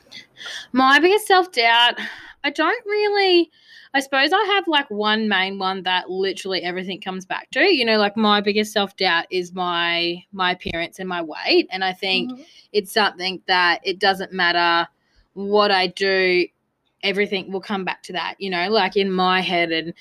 My 0.71 0.99
biggest 0.99 1.27
self 1.27 1.51
doubt, 1.51 1.99
I 2.43 2.49
don't 2.49 2.85
really. 2.85 3.51
I 3.93 4.01
suppose 4.01 4.31
I 4.33 4.43
have 4.55 4.67
like 4.67 4.89
one 4.91 5.27
main 5.27 5.57
one 5.57 5.81
that 5.83 6.09
literally 6.09 6.61
everything 6.61 7.01
comes 7.01 7.25
back 7.25 7.49
to. 7.51 7.61
You 7.61 7.85
know, 7.85 7.97
like 7.97 8.17
my 8.17 8.41
biggest 8.41 8.73
self 8.73 8.95
doubt 8.97 9.25
is 9.29 9.53
my 9.53 10.23
my 10.31 10.51
appearance 10.51 10.99
and 10.99 11.07
my 11.07 11.21
weight, 11.21 11.67
and 11.71 11.83
I 11.83 11.93
think 11.93 12.31
mm-hmm. 12.31 12.41
it's 12.73 12.91
something 12.91 13.41
that 13.47 13.79
it 13.83 13.99
doesn't 13.99 14.33
matter 14.33 14.87
what 15.33 15.71
I 15.71 15.87
do, 15.87 16.47
everything 17.03 17.51
will 17.51 17.61
come 17.61 17.85
back 17.85 18.03
to 18.03 18.13
that. 18.13 18.35
You 18.39 18.49
know, 18.49 18.69
like 18.69 18.97
in 18.97 19.11
my 19.11 19.41
head 19.41 19.71
and 19.71 19.93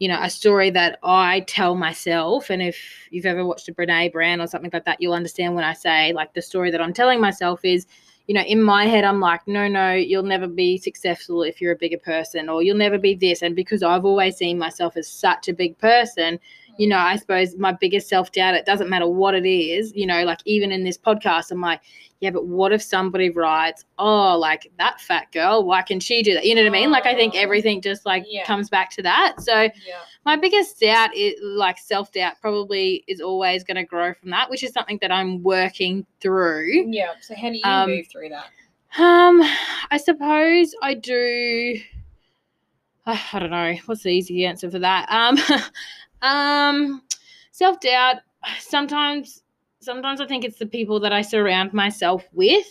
you 0.00 0.08
know, 0.08 0.18
a 0.20 0.30
story 0.30 0.70
that 0.70 0.98
I 1.02 1.40
tell 1.40 1.74
myself. 1.74 2.48
And 2.48 2.62
if 2.62 3.06
you've 3.10 3.26
ever 3.26 3.44
watched 3.44 3.68
a 3.68 3.74
Brene 3.74 4.10
Brown 4.10 4.40
or 4.40 4.46
something 4.46 4.70
like 4.72 4.86
that, 4.86 5.00
you'll 5.00 5.12
understand 5.12 5.54
when 5.54 5.62
I 5.62 5.74
say 5.74 6.14
like 6.14 6.32
the 6.32 6.40
story 6.40 6.70
that 6.70 6.80
I'm 6.80 6.94
telling 6.94 7.20
myself 7.20 7.60
is, 7.64 7.86
you 8.26 8.34
know, 8.34 8.40
in 8.40 8.62
my 8.62 8.86
head, 8.86 9.04
I'm 9.04 9.20
like, 9.20 9.46
no, 9.46 9.68
no, 9.68 9.92
you'll 9.92 10.22
never 10.22 10.46
be 10.46 10.78
successful 10.78 11.42
if 11.42 11.60
you're 11.60 11.72
a 11.72 11.76
bigger 11.76 11.98
person, 11.98 12.48
or 12.48 12.62
you'll 12.62 12.78
never 12.78 12.96
be 12.96 13.14
this. 13.14 13.42
And 13.42 13.54
because 13.54 13.82
I've 13.82 14.06
always 14.06 14.36
seen 14.36 14.58
myself 14.58 14.96
as 14.96 15.06
such 15.06 15.48
a 15.48 15.52
big 15.52 15.76
person, 15.76 16.40
you 16.80 16.86
know, 16.88 16.96
I 16.96 17.16
suppose 17.16 17.56
my 17.58 17.72
biggest 17.72 18.08
self 18.08 18.32
doubt, 18.32 18.54
it 18.54 18.64
doesn't 18.64 18.88
matter 18.88 19.06
what 19.06 19.34
it 19.34 19.44
is, 19.46 19.92
you 19.94 20.06
know, 20.06 20.24
like 20.24 20.38
even 20.46 20.72
in 20.72 20.82
this 20.82 20.96
podcast, 20.96 21.50
I'm 21.50 21.60
like, 21.60 21.82
yeah, 22.20 22.30
but 22.30 22.46
what 22.46 22.72
if 22.72 22.80
somebody 22.80 23.28
writes, 23.28 23.84
oh, 23.98 24.38
like 24.38 24.72
that 24.78 24.98
fat 24.98 25.30
girl, 25.30 25.62
why 25.64 25.82
can 25.82 26.00
she 26.00 26.22
do 26.22 26.32
that? 26.34 26.46
You 26.46 26.54
know 26.54 26.62
what 26.62 26.68
I 26.68 26.72
mean? 26.72 26.90
Like, 26.90 27.04
I 27.04 27.14
think 27.14 27.34
Oh. 27.34 27.38
everything 27.38 27.82
just 27.82 28.06
like 28.06 28.24
Yeah. 28.26 28.44
comes 28.46 28.70
back 28.70 28.90
to 28.92 29.02
that. 29.02 29.34
So, 29.40 29.62
Yeah. 29.62 29.70
my 30.24 30.36
biggest 30.36 30.80
doubt 30.80 31.14
is 31.14 31.38
like 31.42 31.76
self 31.78 32.12
doubt 32.12 32.40
probably 32.40 33.04
is 33.06 33.20
always 33.20 33.62
going 33.62 33.76
to 33.76 33.84
grow 33.84 34.14
from 34.14 34.30
that, 34.30 34.48
which 34.48 34.62
is 34.62 34.72
something 34.72 34.98
that 35.02 35.12
I'm 35.12 35.42
working 35.42 36.06
through. 36.20 36.86
Yeah. 36.90 37.12
So, 37.20 37.34
how 37.34 37.50
do 37.50 37.56
you 37.58 37.62
Um, 37.64 37.90
move 37.90 38.06
through 38.08 38.30
that? 38.30 38.46
Um, 38.98 39.42
I 39.90 39.98
suppose 40.02 40.74
I 40.82 40.94
do. 40.94 41.78
I 43.06 43.38
don't 43.38 43.50
know 43.50 43.74
what's 43.86 44.02
the 44.02 44.10
easy 44.10 44.46
answer 44.46 44.70
for 44.70 44.78
that. 44.78 45.10
Um, 45.10 45.36
um, 46.22 47.02
self 47.52 47.80
doubt. 47.80 48.16
Sometimes, 48.58 49.42
sometimes 49.80 50.20
I 50.20 50.26
think 50.26 50.44
it's 50.44 50.58
the 50.58 50.66
people 50.66 51.00
that 51.00 51.12
I 51.12 51.22
surround 51.22 51.72
myself 51.72 52.24
with, 52.32 52.66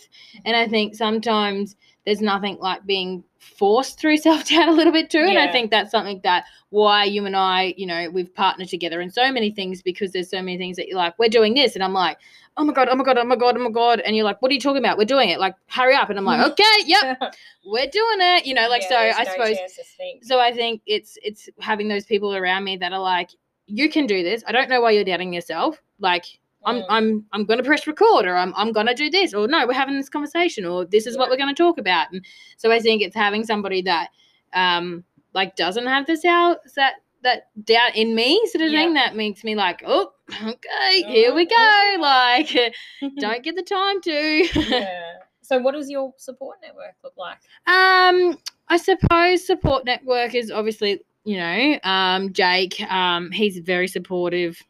and 0.45 0.55
I 0.55 0.67
think 0.67 0.95
sometimes 0.95 1.75
there's 2.05 2.21
nothing 2.21 2.57
like 2.59 2.85
being 2.85 3.23
forced 3.39 3.99
through 3.99 4.17
self 4.27 4.47
doubt 4.47 4.69
a 4.69 4.71
little 4.71 4.93
bit 4.93 5.09
too. 5.09 5.19
And 5.19 5.37
I 5.37 5.51
think 5.51 5.71
that's 5.71 5.91
something 5.91 6.21
that 6.23 6.45
why 6.69 7.03
you 7.05 7.25
and 7.25 7.35
I, 7.35 7.73
you 7.77 7.87
know, 7.87 8.09
we've 8.11 8.33
partnered 8.33 8.69
together 8.69 9.01
in 9.01 9.09
so 9.09 9.31
many 9.31 9.49
things 9.51 9.81
because 9.81 10.11
there's 10.11 10.29
so 10.29 10.41
many 10.41 10.57
things 10.57 10.77
that 10.77 10.87
you're 10.87 10.97
like, 10.97 11.17
we're 11.17 11.29
doing 11.29 11.55
this, 11.55 11.75
and 11.75 11.83
I'm 11.83 11.93
like, 11.93 12.17
oh 12.57 12.63
my 12.63 12.73
god, 12.73 12.89
oh 12.91 12.95
my 12.95 13.03
god, 13.03 13.17
oh 13.17 13.23
my 13.23 13.35
god, 13.35 13.57
oh 13.57 13.63
my 13.63 13.71
god, 13.71 14.01
and 14.01 14.15
you're 14.15 14.25
like, 14.25 14.41
what 14.41 14.51
are 14.51 14.53
you 14.53 14.59
talking 14.59 14.83
about? 14.83 14.97
We're 14.97 15.05
doing 15.05 15.29
it. 15.29 15.39
Like, 15.39 15.55
hurry 15.67 15.95
up, 15.95 16.09
and 16.09 16.19
I'm 16.19 16.25
like, 16.25 16.45
okay, 16.51 16.63
yep, 16.85 17.19
we're 17.65 17.87
doing 17.87 18.17
it. 18.19 18.45
You 18.45 18.53
know, 18.53 18.67
like 18.69 18.83
Yeah, 18.83 19.13
so. 19.13 19.19
I 19.19 19.23
no 19.23 19.31
suppose 19.31 19.57
chance 19.57 19.75
to 19.75 19.83
think. 19.97 20.23
so. 20.23 20.39
I 20.39 20.53
think 20.53 20.81
it's 20.85 21.17
it's 21.23 21.49
having 21.59 21.87
those 21.87 22.05
people 22.05 22.35
around 22.35 22.63
me 22.63 22.77
that 22.77 22.93
are 22.93 22.99
like, 22.99 23.31
you 23.65 23.89
can 23.89 24.05
do 24.05 24.23
this. 24.23 24.43
I 24.47 24.51
don't 24.51 24.69
know 24.69 24.81
why 24.81 24.91
you're 24.91 25.03
doubting 25.03 25.33
yourself. 25.33 25.81
Like 25.99 26.25
I'm. 26.65 26.83
I'm 26.89 27.25
I'm 27.31 27.45
gonna 27.45 27.63
press 27.63 27.87
record 27.87 28.25
or 28.25 28.35
I'm 28.35 28.53
I'm 28.55 28.71
gonna 28.71 28.93
do 28.93 29.09
this 29.09 29.33
or 29.33 29.47
no, 29.47 29.65
we're 29.65 29.73
having 29.73 29.95
this 29.97 30.09
conversation 30.09 30.65
or 30.65 30.85
this 30.85 31.07
is 31.07 31.17
what 31.17 31.29
we're 31.29 31.37
gonna 31.37 31.53
talk 31.53 31.77
about. 31.77 32.11
And 32.11 32.25
so 32.57 32.71
I 32.71 32.79
think 32.79 33.01
it's 33.01 33.15
having 33.15 33.45
somebody 33.45 33.81
that 33.83 34.09
um 34.53 35.03
like 35.33 35.55
doesn't 35.55 35.85
have 35.85 36.05
this 36.05 36.25
out 36.25 36.57
that 36.75 36.95
that 37.23 37.49
doubt 37.65 37.95
in 37.95 38.15
me 38.15 38.41
sort 38.47 38.63
of 38.65 38.71
Yeah. 38.71 38.79
thing 38.79 38.93
that 38.95 39.15
makes 39.15 39.43
me 39.43 39.53
like, 39.55 39.83
oh, 39.85 40.11
okay, 40.41 41.03
here 41.03 41.33
we 41.33 41.45
go. 41.45 41.95
Like 41.99 42.49
don't 43.19 43.43
get 43.43 43.55
the 43.55 43.63
time 43.63 44.01
to. 44.01 44.59
yeah. 44.69 45.13
So, 45.41 45.57
what 45.57 45.73
does 45.73 45.89
your 45.89 46.13
support 46.17 46.57
network 46.61 46.93
look 47.03 47.13
like? 47.17 47.37
Um, 47.65 48.37
I 48.67 48.77
suppose 48.77 49.43
support 49.47 49.83
network 49.83 50.35
is 50.35 50.51
obviously, 50.51 51.01
you 51.23 51.37
know, 51.37 51.79
um, 51.83 52.31
Jake. 52.33 52.79
Um, 52.81 53.31
he's 53.31 53.57
very 53.57 53.87
supportive 53.87 54.61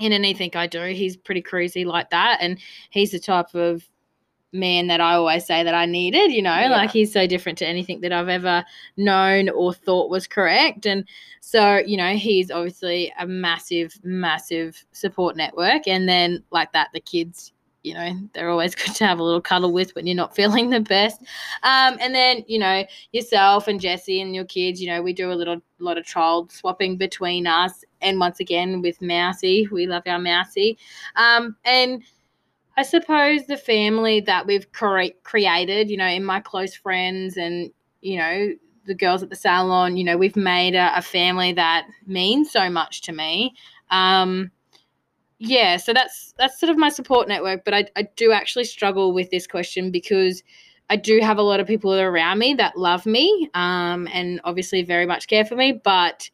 in 0.00 0.12
anything 0.12 0.50
I 0.54 0.66
do. 0.66 0.82
He's 0.84 1.16
pretty 1.16 1.42
crazy 1.42 1.84
like 1.84 2.10
that, 2.10 2.38
and 2.40 2.58
he's 2.90 3.12
the 3.12 3.18
type 3.20 3.54
of 3.54 3.88
man 4.52 4.88
that 4.88 5.00
I 5.00 5.14
always 5.14 5.46
say 5.46 5.62
that 5.62 5.74
I 5.74 5.86
needed. 5.86 6.32
You 6.32 6.42
know, 6.42 6.54
Yeah. 6.58 6.70
like 6.70 6.90
he's 6.90 7.12
so 7.12 7.26
different 7.26 7.56
to 7.58 7.66
anything 7.68 8.00
that 8.00 8.12
I've 8.12 8.28
ever 8.28 8.64
known 8.96 9.48
or 9.48 9.72
thought 9.72 10.10
was 10.10 10.26
correct, 10.26 10.86
and 10.86 11.04
so 11.40 11.78
you 11.78 11.96
know, 11.96 12.14
he's 12.14 12.50
obviously 12.50 13.12
a 13.18 13.26
massive, 13.26 13.94
massive 14.02 14.84
support 14.92 15.36
network. 15.36 15.86
And 15.86 16.08
then 16.08 16.42
like 16.50 16.72
that, 16.72 16.88
the 16.92 17.00
kids. 17.00 17.52
You 17.82 17.94
know, 17.94 18.18
they're 18.34 18.50
always 18.50 18.74
good 18.76 18.94
to 18.96 19.06
have 19.06 19.18
a 19.18 19.22
little 19.22 19.40
cuddle 19.40 19.72
with 19.72 19.94
when 19.94 20.06
you're 20.06 20.16
not 20.16 20.34
feeling 20.34 20.70
the 20.70 20.80
best. 20.80 21.20
Um, 21.62 21.96
and 22.00 22.14
then 22.14 22.44
you 22.46 22.58
know 22.58 22.84
yourself 23.12 23.68
and 23.68 23.80
Jesse 23.80 24.20
and 24.20 24.34
your 24.34 24.44
kids. 24.44 24.80
You 24.80 24.88
know 24.88 25.02
we 25.02 25.12
do 25.12 25.32
a 25.32 25.34
little 25.34 25.60
lot 25.78 25.98
of 25.98 26.04
child 26.04 26.52
swapping 26.52 26.96
between 26.96 27.46
us, 27.46 27.84
and 28.00 28.18
once 28.18 28.40
again 28.40 28.82
with 28.82 29.00
Mousy, 29.00 29.68
we 29.70 29.86
love 29.86 30.02
our 30.06 30.18
Mousy. 30.18 30.78
Um, 31.16 31.56
and 31.64 32.02
I 32.76 32.82
suppose 32.82 33.46
the 33.46 33.56
family 33.56 34.20
that 34.20 34.46
we've 34.46 34.70
cre- 34.72 35.16
created, 35.22 35.90
you 35.90 35.96
know, 35.96 36.06
in 36.06 36.24
my 36.24 36.40
close 36.40 36.74
friends 36.74 37.36
and 37.36 37.70
you 38.00 38.18
know 38.18 38.54
the 38.86 38.94
girls 38.94 39.22
at 39.22 39.30
the 39.30 39.36
salon, 39.36 39.96
you 39.96 40.04
know, 40.04 40.16
we've 40.16 40.36
made 40.36 40.74
a, 40.74 40.96
a 40.96 41.02
family 41.02 41.52
that 41.52 41.86
means 42.06 42.50
so 42.50 42.70
much 42.70 43.02
to 43.02 43.12
me. 43.12 43.54
Um, 43.90 44.50
yeah, 45.42 45.78
so 45.78 45.94
that's 45.94 46.34
that's 46.36 46.60
sort 46.60 46.68
of 46.68 46.76
my 46.76 46.90
support 46.90 47.26
network, 47.26 47.64
but 47.64 47.72
I, 47.72 47.86
I 47.96 48.02
do 48.14 48.30
actually 48.30 48.64
struggle 48.64 49.14
with 49.14 49.30
this 49.30 49.46
question 49.46 49.90
because 49.90 50.42
I 50.90 50.96
do 50.96 51.18
have 51.20 51.38
a 51.38 51.42
lot 51.42 51.60
of 51.60 51.66
people 51.66 51.94
around 51.94 52.38
me 52.38 52.52
that 52.54 52.76
love 52.76 53.06
me 53.06 53.48
um, 53.54 54.06
and 54.12 54.42
obviously 54.44 54.82
very 54.82 55.06
much 55.06 55.28
care 55.28 55.46
for 55.46 55.56
me, 55.56 55.72
but 55.72 56.28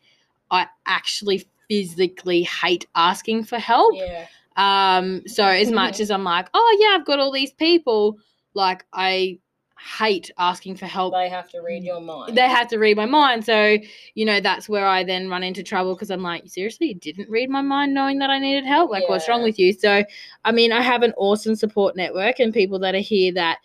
I 0.50 0.66
actually 0.86 1.46
physically 1.68 2.42
hate 2.42 2.86
asking 2.96 3.44
for 3.44 3.60
help. 3.60 3.94
Yeah. 3.94 4.26
Um, 4.56 5.22
so 5.28 5.44
as 5.44 5.70
much 5.70 6.00
as 6.00 6.10
I'm 6.10 6.24
like, 6.24 6.48
oh 6.52 6.78
yeah, 6.80 6.98
I've 6.98 7.06
got 7.06 7.20
all 7.20 7.30
these 7.30 7.52
people, 7.52 8.18
like 8.54 8.84
I 8.92 9.38
hate 9.78 10.30
asking 10.38 10.74
for 10.76 10.86
help 10.86 11.12
They 11.14 11.28
have 11.28 11.50
to 11.50 11.60
read 11.60 11.84
your 11.84 12.00
mind. 12.00 12.36
they 12.36 12.48
have 12.48 12.66
to 12.68 12.78
read 12.78 12.96
my 12.96 13.04
mind. 13.06 13.44
So, 13.44 13.76
you 14.14 14.24
know, 14.24 14.40
that's 14.40 14.68
where 14.68 14.86
I 14.86 15.04
then 15.04 15.28
run 15.28 15.42
into 15.42 15.62
trouble 15.62 15.94
because 15.94 16.10
I'm 16.10 16.22
like, 16.22 16.44
seriously, 16.48 16.88
you 16.88 16.94
didn't 16.94 17.28
read 17.30 17.50
my 17.50 17.60
mind 17.60 17.92
knowing 17.94 18.18
that 18.20 18.30
I 18.30 18.38
needed 18.38 18.64
help? 18.64 18.90
Like, 18.90 19.08
what's 19.08 19.28
wrong 19.28 19.42
with 19.42 19.58
you? 19.58 19.72
So, 19.74 20.02
I 20.44 20.52
mean, 20.52 20.72
I 20.72 20.80
have 20.80 21.02
an 21.02 21.12
awesome 21.18 21.54
support 21.54 21.94
network 21.94 22.40
and 22.40 22.54
people 22.54 22.78
that 22.80 22.94
are 22.94 22.98
here 23.00 23.32
that 23.34 23.58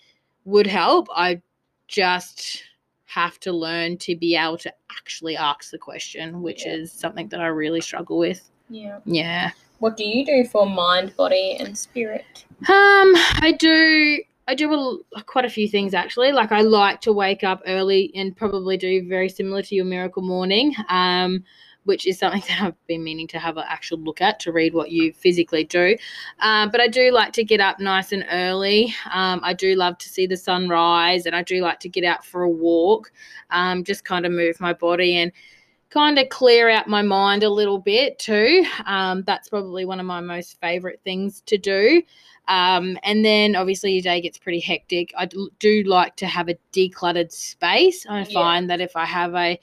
would 0.45 0.67
help. 0.67 1.07
I 1.15 1.41
just 1.87 2.63
have 3.05 3.39
to 3.41 3.51
learn 3.51 3.97
to 3.97 4.15
be 4.15 4.35
able 4.35 4.57
to 4.57 4.73
actually 4.97 5.35
ask 5.37 5.71
the 5.71 5.77
question, 5.77 6.41
which 6.41 6.65
Yeah. 6.65 6.73
is 6.73 6.91
something 6.91 7.27
that 7.29 7.39
I 7.41 7.47
really 7.47 7.81
struggle 7.81 8.17
with. 8.17 8.49
yeah. 8.69 8.99
Yeah. 9.05 9.51
What 9.79 9.97
do 9.97 10.03
you 10.05 10.25
do 10.25 10.43
for 10.45 10.65
mind, 10.65 11.15
body, 11.17 11.57
and 11.59 11.75
spirit? 11.77 12.45
Um, 12.61 13.13
I 13.41 13.55
do. 13.59 14.19
I 14.51 14.53
do 14.53 15.01
a, 15.15 15.23
quite 15.23 15.45
a 15.45 15.49
few 15.49 15.69
things 15.69 15.93
actually. 15.93 16.33
Like 16.33 16.51
I 16.51 16.59
like 16.59 16.99
to 17.01 17.13
wake 17.13 17.41
up 17.41 17.61
early 17.65 18.11
and 18.13 18.35
probably 18.35 18.75
do 18.75 19.07
very 19.07 19.29
similar 19.29 19.61
to 19.61 19.75
your 19.75 19.85
miracle 19.85 20.21
morning. 20.21 20.75
Um, 20.89 21.45
which 21.85 22.05
is 22.05 22.19
something 22.19 22.43
that 22.49 22.61
I've 22.61 22.85
been 22.85 23.01
meaning 23.01 23.27
to 23.29 23.39
have 23.39 23.55
an 23.55 23.63
actual 23.65 23.97
look 23.97 24.19
at 24.19 24.41
to 24.41 24.51
read 24.51 24.73
what 24.73 24.91
you 24.91 25.13
physically 25.13 25.63
do. 25.63 25.95
Um, 26.39 26.69
but 26.69 26.81
I 26.81 26.89
do 26.89 27.11
like 27.11 27.31
to 27.33 27.45
get 27.45 27.61
up 27.61 27.79
nice 27.79 28.11
and 28.11 28.25
early. 28.29 28.93
Um, 29.11 29.39
I 29.41 29.53
do 29.53 29.73
love 29.75 29.97
to 29.99 30.09
see 30.09 30.27
the 30.27 30.37
sunrise, 30.37 31.25
and 31.25 31.35
I 31.35 31.43
do 31.43 31.61
like 31.61 31.79
to 31.79 31.89
get 31.89 32.03
out 32.03 32.25
for 32.25 32.43
a 32.43 32.49
walk. 32.49 33.11
Um, 33.49 33.85
just 33.85 34.03
kind 34.03 34.25
of 34.25 34.33
move 34.33 34.59
my 34.59 34.73
body 34.73 35.15
and 35.15 35.31
kind 35.89 36.17
of 36.19 36.29
clear 36.29 36.69
out 36.69 36.87
my 36.87 37.01
mind 37.01 37.43
a 37.43 37.49
little 37.49 37.79
bit 37.79 38.17
too. 38.19 38.65
Um, 38.85 39.23
that's 39.25 39.49
probably 39.49 39.85
one 39.85 39.99
of 39.99 40.05
my 40.05 40.21
most 40.21 40.59
favorite 40.59 41.01
things 41.03 41.41
to 41.47 41.57
do. 41.57 42.01
Um, 42.51 42.97
and 43.03 43.23
then 43.23 43.55
obviously 43.55 43.93
your 43.93 44.01
day 44.01 44.19
gets 44.19 44.37
pretty 44.37 44.59
hectic. 44.59 45.13
I 45.17 45.25
do 45.59 45.83
like 45.83 46.17
to 46.17 46.27
have 46.27 46.49
a 46.49 46.55
decluttered 46.73 47.31
space. 47.31 48.05
I 48.09 48.19
Yeah. 48.19 48.33
find 48.33 48.69
that 48.69 48.81
if 48.81 48.95
I 48.97 49.05
have 49.05 49.33
a 49.35 49.57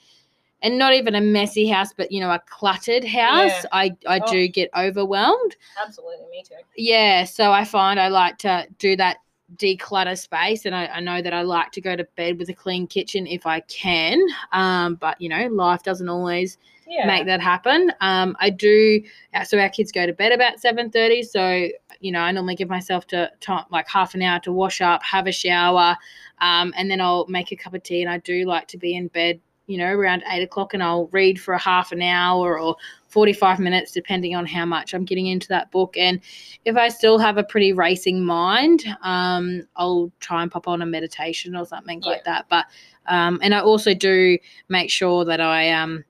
and 0.61 0.77
not 0.77 0.93
even 0.93 1.15
a 1.15 1.21
messy 1.21 1.67
house, 1.67 1.93
but 1.95 2.11
you 2.11 2.19
know, 2.19 2.31
a 2.31 2.39
cluttered 2.49 3.05
house, 3.05 3.63
Yeah. 3.63 3.69
I, 3.71 3.95
I 4.07 4.19
Oh. 4.19 4.31
do 4.31 4.47
get 4.47 4.69
overwhelmed. 4.75 5.55
Absolutely, 5.81 6.25
me 6.31 6.43
too. 6.43 6.55
Yeah, 6.75 7.23
so 7.25 7.51
I 7.51 7.63
find 7.63 7.99
I 7.99 8.09
like 8.09 8.39
to 8.39 8.67
do 8.77 8.95
that 8.97 9.17
declutter 9.55 10.17
space, 10.17 10.65
and 10.65 10.75
I, 10.75 10.87
I 10.87 10.99
know 10.99 11.21
that 11.21 11.33
I 11.33 11.43
like 11.43 11.71
to 11.73 11.81
go 11.81 11.95
to 11.95 12.03
bed 12.15 12.39
with 12.39 12.49
a 12.49 12.53
clean 12.53 12.87
kitchen 12.87 13.25
if 13.27 13.45
I 13.45 13.61
can. 13.61 14.19
Um, 14.51 14.95
but 14.95 15.21
you 15.21 15.29
know, 15.29 15.47
life 15.47 15.83
doesn't 15.83 16.09
always 16.09 16.57
Yeah. 16.89 17.05
make 17.05 17.25
that 17.27 17.39
happen. 17.39 17.91
Um, 18.01 18.35
I 18.39 18.49
do. 18.49 19.01
uh, 19.33 19.43
So 19.43 19.59
our 19.59 19.69
kids 19.69 19.91
go 19.91 20.05
to 20.07 20.13
bed 20.13 20.31
about 20.31 20.59
seven 20.59 20.89
thirty. 20.89 21.21
So 21.23 21.69
you 22.01 22.11
know, 22.11 22.19
I 22.19 22.31
normally 22.31 22.55
give 22.55 22.69
myself 22.69 23.07
to 23.07 23.29
time 23.41 23.65
like 23.71 23.87
half 23.87 24.15
an 24.15 24.21
hour 24.21 24.39
to 24.41 24.51
wash 24.51 24.81
up, 24.81 25.03
have 25.03 25.27
a 25.27 25.31
shower, 25.31 25.97
um, 26.39 26.73
and 26.77 26.89
then 26.89 26.99
I'll 27.01 27.25
make 27.27 27.51
a 27.51 27.55
cup 27.55 27.73
of 27.73 27.83
tea. 27.83 28.01
And 28.01 28.09
I 28.09 28.17
do 28.19 28.45
like 28.45 28.67
to 28.69 28.77
be 28.77 28.95
in 28.95 29.07
bed, 29.09 29.39
you 29.67 29.77
know, 29.77 29.87
around 29.87 30.23
eight 30.31 30.41
o'clock, 30.41 30.73
and 30.73 30.81
I'll 30.81 31.07
read 31.07 31.39
for 31.39 31.53
a 31.53 31.59
half 31.59 31.91
an 31.91 32.01
hour 32.01 32.59
or 32.59 32.75
forty-five 33.09 33.59
minutes, 33.59 33.91
depending 33.91 34.35
on 34.35 34.45
how 34.45 34.65
much 34.65 34.93
I'm 34.93 35.05
getting 35.05 35.27
into 35.27 35.47
that 35.49 35.71
book. 35.71 35.95
And 35.97 36.21
if 36.65 36.75
I 36.75 36.87
still 36.89 37.19
have 37.19 37.37
a 37.37 37.43
pretty 37.43 37.73
racing 37.73 38.23
mind, 38.23 38.83
um, 39.03 39.67
I'll 39.75 40.11
try 40.21 40.41
and 40.41 40.51
pop 40.51 40.67
on 40.67 40.81
a 40.81 40.85
meditation 40.85 41.55
or 41.55 41.65
something 41.65 42.01
like 42.01 42.23
that. 42.23 42.45
But 42.49 42.65
um, 43.07 43.39
and 43.41 43.53
I 43.53 43.59
also 43.59 43.93
do 43.93 44.37
make 44.69 44.89
sure 44.89 45.25
that 45.25 45.41
I 45.41 45.71
um 45.71 46.03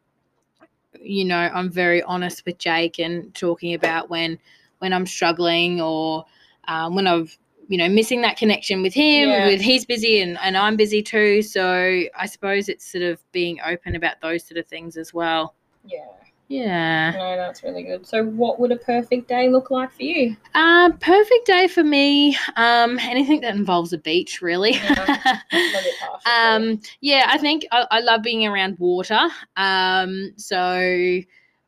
you 0.99 1.23
know 1.25 1.37
i'm 1.53 1.69
very 1.69 2.01
honest 2.03 2.45
with 2.45 2.57
jake 2.57 2.99
and 2.99 3.33
talking 3.35 3.73
about 3.73 4.09
when 4.09 4.37
when 4.79 4.91
i'm 4.93 5.05
struggling 5.05 5.79
or 5.81 6.25
um, 6.67 6.95
when 6.95 7.05
i've 7.07 7.37
you 7.67 7.77
know 7.77 7.87
missing 7.87 8.21
that 8.21 8.37
connection 8.37 8.81
with 8.81 8.93
him 8.93 9.29
Yeah. 9.29 9.45
with 9.47 9.61
he's 9.61 9.85
busy 9.85 10.19
and, 10.21 10.37
and 10.41 10.57
i'm 10.57 10.75
busy 10.75 11.01
too 11.03 11.41
so 11.41 12.01
i 12.17 12.25
suppose 12.25 12.69
it's 12.69 12.91
sort 12.91 13.03
of 13.03 13.23
being 13.31 13.59
open 13.65 13.95
about 13.95 14.19
those 14.21 14.43
sort 14.43 14.57
of 14.57 14.65
things 14.67 14.97
as 14.97 15.13
well 15.13 15.53
Yeah. 15.85 16.05
Yeah 16.49 17.11
No, 17.15 17.37
that's 17.37 17.63
really 17.63 17.83
good. 17.83 18.05
So, 18.05 18.23
what 18.25 18.59
would 18.59 18.71
a 18.71 18.75
perfect 18.75 19.27
day 19.29 19.47
look 19.49 19.71
like 19.71 19.91
for 19.91 20.03
you? 20.03 20.35
um 20.55 20.97
perfect 20.97 21.45
day 21.45 21.67
for 21.67 21.83
me 21.83 22.35
um 22.55 22.97
anything 22.99 23.39
that 23.41 23.55
involves 23.55 23.93
a 23.93 23.97
beach 23.99 24.41
really 24.41 24.71
Yeah. 24.71 24.95
Harsh, 26.01 26.25
um 26.25 26.81
yeah 27.01 27.25
i 27.29 27.37
think 27.37 27.65
I, 27.71 27.85
I 27.91 27.99
love 27.99 28.23
being 28.23 28.47
around 28.47 28.79
water 28.79 29.29
um 29.57 30.33
so 30.37 31.19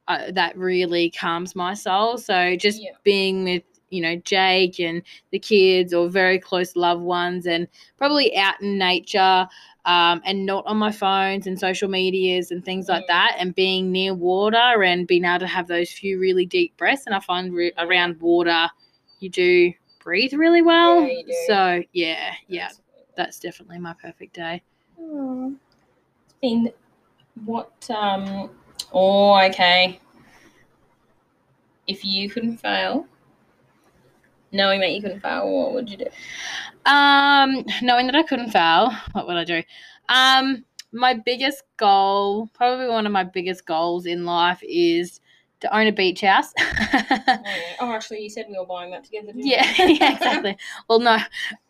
uh, 0.07 0.31
that 0.31 0.57
really 0.57 1.11
calms 1.11 1.55
my 1.55 1.75
soul 1.75 2.17
so 2.17 2.55
just 2.55 2.81
Yeah. 2.81 2.91
being 3.03 3.43
with 3.43 3.63
you 3.91 4.01
know 4.01 4.15
jake 4.25 4.79
and 4.79 5.03
the 5.31 5.37
kids 5.39 5.93
or 5.93 6.09
very 6.09 6.39
close 6.39 6.75
loved 6.75 7.01
ones 7.03 7.45
and 7.45 7.67
probably 7.97 8.35
out 8.35 8.59
in 8.61 8.77
nature 8.77 9.47
um, 9.85 10.21
and 10.25 10.45
not 10.45 10.65
on 10.67 10.77
my 10.77 10.91
phones 10.91 11.47
and 11.47 11.59
social 11.59 11.89
medias 11.89 12.51
and 12.51 12.63
things 12.65 12.87
like 12.87 13.03
Mm. 13.03 13.07
that 13.07 13.35
and 13.39 13.53
being 13.55 13.91
near 13.91 14.13
water 14.13 14.83
and 14.83 15.07
being 15.07 15.25
able 15.25 15.39
to 15.39 15.47
have 15.47 15.67
those 15.67 15.91
few 15.91 16.19
really 16.19 16.45
deep 16.45 16.75
breaths 16.77 17.03
and 17.05 17.13
i 17.15 17.19
find 17.19 17.53
re- 17.53 17.73
around 17.77 18.19
water 18.21 18.67
you 19.19 19.29
do 19.29 19.71
breathe 20.03 20.33
really 20.33 20.61
well 20.61 21.01
Yeah, 21.07 21.23
so 21.47 21.83
yeah 21.93 22.33
yeah 22.47 22.69
that's 23.15 23.39
definitely 23.39 23.77
my 23.79 23.93
perfect 24.01 24.33
day. 24.35 24.61
Oh. 24.99 25.53
It's 26.25 26.35
been 26.41 26.71
what 27.45 27.89
um 27.89 28.49
oh 28.93 29.39
okay. 29.45 29.99
If 31.87 32.05
you 32.05 32.29
couldn't 32.29 32.57
fail, 32.57 33.05
knowing 34.51 34.81
that 34.81 34.91
you 34.91 35.01
couldn't 35.01 35.21
fail, 35.21 35.49
what 35.51 35.73
would 35.73 35.89
you 35.89 35.97
do? 35.97 36.07
Um, 36.85 37.65
knowing 37.81 38.07
that 38.07 38.15
I 38.15 38.23
couldn't 38.23 38.51
fail, 38.51 38.91
what 39.13 39.27
would 39.27 39.37
I 39.37 39.43
do? 39.43 39.63
Um, 40.09 40.65
my 40.91 41.13
biggest 41.13 41.63
goal, 41.77 42.47
probably 42.53 42.87
one 42.87 43.05
of 43.05 43.11
my 43.11 43.23
biggest 43.23 43.65
goals 43.65 44.05
in 44.05 44.25
life 44.25 44.59
is 44.63 45.21
to 45.61 45.75
own 45.75 45.87
a 45.87 45.91
beach 45.91 46.21
house. 46.21 46.53
Oh, 47.79 47.87
oh, 47.87 47.93
actually, 47.93 48.21
you 48.21 48.29
said 48.29 48.45
we 48.49 48.57
were 48.57 48.65
buying 48.65 48.91
that 48.91 49.03
together. 49.03 49.27
Didn't 49.27 49.45
yeah, 49.45 49.65
you? 49.77 49.93
yeah, 49.99 50.13
exactly. 50.13 50.57
Well, 50.87 50.99
no, 50.99 51.17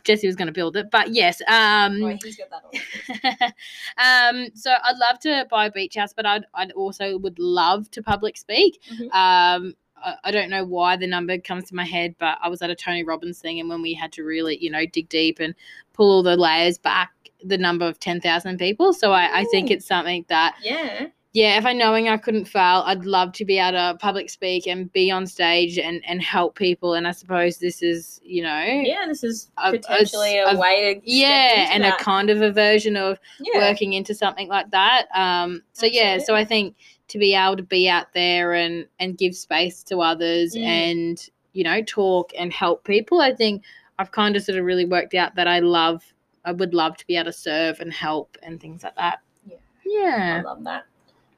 Jesse 0.03 0.27
was 0.27 0.35
going 0.35 0.47
to 0.47 0.51
build 0.53 0.75
it, 0.75 0.89
but 0.91 1.13
yes. 1.13 1.41
Um, 1.47 2.03
Right, 2.03 2.21
he's 2.21 2.37
got 2.37 2.49
that 2.49 3.53
um, 3.97 4.47
so 4.53 4.71
I'd 4.71 4.97
love 4.97 5.19
to 5.19 5.45
buy 5.49 5.67
a 5.67 5.71
beach 5.71 5.95
house, 5.95 6.13
but 6.13 6.25
I'd, 6.25 6.45
I'd 6.53 6.71
also 6.71 7.17
would 7.17 7.39
love 7.39 7.89
to 7.91 8.01
public 8.01 8.37
speak. 8.37 8.81
Mhm. 8.91 9.13
Um, 9.13 9.75
I, 10.03 10.15
I 10.25 10.31
don't 10.31 10.49
know 10.49 10.63
why 10.65 10.95
the 10.97 11.07
number 11.07 11.37
comes 11.37 11.65
to 11.69 11.75
my 11.75 11.85
head, 11.85 12.15
but 12.19 12.37
I 12.41 12.49
was 12.49 12.61
at 12.61 12.69
a 12.69 12.75
Tony 12.75 13.03
Robbins 13.03 13.39
thing, 13.39 13.59
and 13.59 13.69
when 13.69 13.81
we 13.81 13.93
had 13.93 14.11
to 14.13 14.23
really, 14.23 14.57
you 14.61 14.69
know, 14.71 14.85
dig 14.85 15.09
deep 15.09 15.39
and 15.39 15.53
pull 15.93 16.11
all 16.11 16.23
the 16.23 16.35
layers 16.37 16.77
back, 16.77 17.11
the 17.43 17.57
number 17.57 17.85
of 17.87 17.99
ten 17.99 18.21
thousand 18.21 18.57
people. 18.57 18.93
So 18.93 19.11
I, 19.11 19.39
I 19.41 19.43
think 19.45 19.71
it's 19.71 19.85
something 19.85 20.25
that 20.29 20.55
Yeah. 20.63 21.07
yeah, 21.33 21.57
if 21.57 21.65
I 21.65 21.73
knowing 21.73 22.07
I 22.09 22.17
couldn't 22.17 22.45
fail, 22.45 22.83
I'd 22.85 23.05
love 23.05 23.31
to 23.33 23.45
be 23.45 23.57
able 23.57 23.71
to 23.77 23.97
public 23.99 24.29
speak 24.29 24.67
and 24.67 24.91
be 24.93 25.09
on 25.09 25.25
stage 25.25 25.79
and 25.79 26.03
and 26.07 26.21
help 26.21 26.55
people. 26.55 26.93
And 26.93 27.07
I 27.07 27.11
suppose 27.11 27.57
this 27.57 27.81
is, 27.81 28.19
you 28.23 28.43
know, 28.43 28.63
Yeah, 28.63 29.05
this 29.07 29.23
is 29.23 29.49
A- 29.57 29.71
potentially 29.71 30.37
a, 30.37 30.49
a- 30.49 30.57
way 30.59 30.93
to. 30.93 31.01
yeah, 31.03 31.69
and 31.71 31.83
that. 31.83 31.99
a 31.99 32.03
kind 32.03 32.29
of 32.29 32.41
a 32.41 32.51
version 32.51 32.95
of 32.95 33.17
yeah. 33.39 33.59
working 33.69 33.93
into 33.93 34.13
something 34.13 34.47
like 34.47 34.69
that. 34.71 35.07
Um, 35.15 35.63
so 35.73 35.85
yeah, 35.87 36.19
so 36.19 36.35
I 36.35 36.45
think 36.45 36.75
to 37.11 37.19
be 37.19 37.35
able 37.35 37.57
to 37.57 37.63
be 37.63 37.87
out 37.89 38.13
there 38.13 38.53
and 38.53 38.85
and 38.99 39.17
give 39.17 39.35
space 39.35 39.83
to 39.83 39.99
others 40.01 40.55
Mm. 40.55 40.63
and 40.63 41.29
you 41.53 41.63
know 41.63 41.81
talk 41.83 42.31
and 42.37 42.51
help 42.53 42.83
people, 42.83 43.21
I 43.21 43.33
think 43.33 43.63
I've 43.99 44.11
kind 44.11 44.35
of 44.35 44.43
sort 44.43 44.57
of 44.57 44.65
really 44.65 44.85
worked 44.85 45.13
out 45.13 45.35
that 45.35 45.47
I 45.47 45.59
love, 45.59 46.03
I 46.45 46.51
would 46.51 46.73
love 46.73 46.97
to 46.97 47.05
be 47.07 47.15
able 47.17 47.25
to 47.25 47.33
serve 47.33 47.79
and 47.81 47.93
help 47.93 48.37
and 48.41 48.59
things 48.59 48.83
like 48.83 48.95
that. 48.95 49.19
Yeah. 49.45 49.57
Yeah. 49.85 50.37
I 50.39 50.41
love 50.41 50.63
that. 50.63 50.85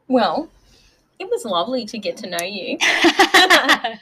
Well, 0.08 0.50
it 1.20 1.30
was 1.30 1.46
lovely 1.46 1.86
to 1.86 1.98
get 1.98 2.16
to 2.18 2.30
know 2.30 2.44
you. 2.46 2.78
I 2.82 4.00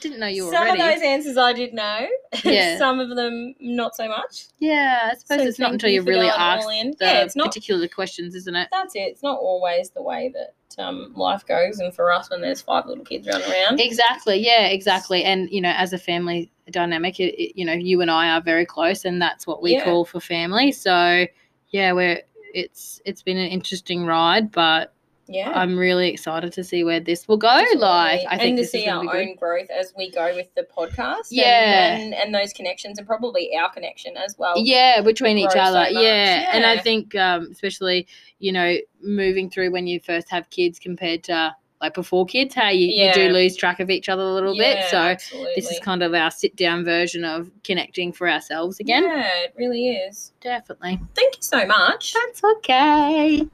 didn't 0.00 0.20
know 0.20 0.26
you 0.26 0.44
Some 0.50 0.54
already. 0.54 0.78
Some 0.78 0.88
of 0.88 0.94
those 0.94 1.02
answers 1.02 1.36
I 1.36 1.52
did 1.52 1.72
know. 1.74 2.06
Yeah. 2.44 2.78
Some 2.84 3.00
of 3.00 3.14
them 3.16 3.54
not 3.60 3.94
so 3.96 4.08
much. 4.08 4.46
yeah, 4.58 5.10
I 5.12 5.16
suppose 5.16 5.38
So 5.40 5.46
it's 5.48 5.58
not 5.58 5.72
until 5.72 5.90
you 5.90 6.02
really 6.02 6.28
ask 6.28 6.66
the 6.66 6.94
Yeah, 7.00 7.22
it's 7.22 7.36
not. 7.36 7.46
particular 7.46 7.88
questions, 7.88 8.34
isn't 8.34 8.54
it? 8.56 8.68
That's 8.70 8.94
it. 8.94 9.00
It's 9.00 9.22
not 9.22 9.38
always 9.38 9.90
the 9.90 10.02
way 10.02 10.30
that 10.34 10.54
um, 10.78 11.12
life 11.16 11.44
goes, 11.46 11.78
and 11.80 11.92
for 11.92 12.10
us, 12.12 12.30
when 12.30 12.40
there's 12.40 12.60
five 12.60 12.86
little 12.86 13.04
kids 13.04 13.26
running 13.26 13.50
around, 13.50 13.80
Exactly. 13.80 14.36
Yeah, 14.38 14.66
exactly. 14.66 15.24
And 15.24 15.50
you 15.50 15.60
know, 15.60 15.70
as 15.76 15.92
a 15.92 15.98
family 15.98 16.50
dynamic, 16.70 17.18
it, 17.20 17.34
it- 17.40 17.58
you 17.58 17.64
know, 17.64 17.72
you 17.72 18.00
and 18.00 18.10
I 18.10 18.30
are 18.30 18.40
very 18.40 18.64
close, 18.66 19.04
and 19.04 19.20
that's 19.20 19.46
what 19.46 19.62
we 19.62 19.72
Yeah. 19.72 19.84
call 19.84 20.04
for 20.04 20.20
family. 20.20 20.72
So, 20.72 21.26
yeah, 21.70 21.92
we're 21.92 22.22
it's 22.54 23.00
it's 23.04 23.22
been 23.22 23.36
an 23.36 23.48
interesting 23.48 24.06
ride, 24.06 24.50
but 24.50 24.94
yeah, 25.28 25.52
I'm 25.54 25.76
really 25.78 26.08
excited 26.08 26.52
to 26.54 26.64
see 26.64 26.84
where 26.84 27.00
this 27.00 27.28
will 27.28 27.36
go. 27.36 27.48
Absolutely. 27.48 27.80
Like, 27.80 28.20
I 28.28 28.36
think 28.38 28.40
and 28.48 28.56
to 28.56 28.62
this 28.62 28.66
is 28.68 28.72
see 28.72 28.86
going 28.86 29.06
our 29.08 29.14
to 29.14 29.18
be 29.18 29.24
good. 29.24 29.30
own 29.30 29.36
growth 29.36 29.70
as 29.70 29.92
we 29.96 30.10
go 30.10 30.34
with 30.34 30.52
the 30.54 30.66
podcast, 30.76 31.26
Yeah. 31.30 31.94
and, 31.96 32.02
and, 32.02 32.14
and 32.14 32.34
those 32.34 32.52
connections, 32.52 32.98
and 32.98 33.06
probably 33.06 33.54
our 33.56 33.70
connection 33.70 34.16
as 34.16 34.36
well. 34.38 34.54
yeah 34.56 35.00
between 35.02 35.38
each 35.38 35.50
grow 35.50 35.64
so 35.64 35.70
other 35.70 35.90
yeah. 35.90 36.50
and 36.52 36.64
i 36.66 36.78
think 36.78 37.14
um 37.14 37.48
especially 37.52 38.06
you 38.38 38.50
know 38.52 38.76
moving 39.02 39.48
through 39.50 39.70
when 39.70 39.86
you 39.86 40.00
first 40.00 40.28
have 40.30 40.48
kids 40.50 40.78
compared 40.78 41.22
to 41.24 41.54
like 41.80 41.94
before 41.94 42.26
kids 42.26 42.54
how 42.54 42.68
you, 42.70 42.86
you 42.88 43.12
do 43.12 43.28
lose 43.30 43.54
track 43.56 43.78
of 43.80 43.88
each 43.90 44.08
other 44.08 44.22
a 44.22 44.32
little 44.32 44.56
bit 44.56 44.84
so 44.90 44.98
absolutely. 44.98 45.52
this 45.56 45.70
is 45.70 45.78
kind 45.80 46.02
of 46.02 46.12
our 46.14 46.30
sit 46.30 46.56
down 46.56 46.84
version 46.84 47.24
of 47.24 47.50
connecting 47.64 48.12
for 48.12 48.28
ourselves 48.28 48.80
again 48.80 49.02
Yeah, 49.04 49.28
it 49.44 49.54
really 49.56 49.90
is. 49.90 50.32
definitely 50.40 51.00
Thank 51.14 51.36
you 51.36 51.42
so 51.42 51.64
much. 51.66 52.14
that's 52.14 52.42
okay 52.56 53.46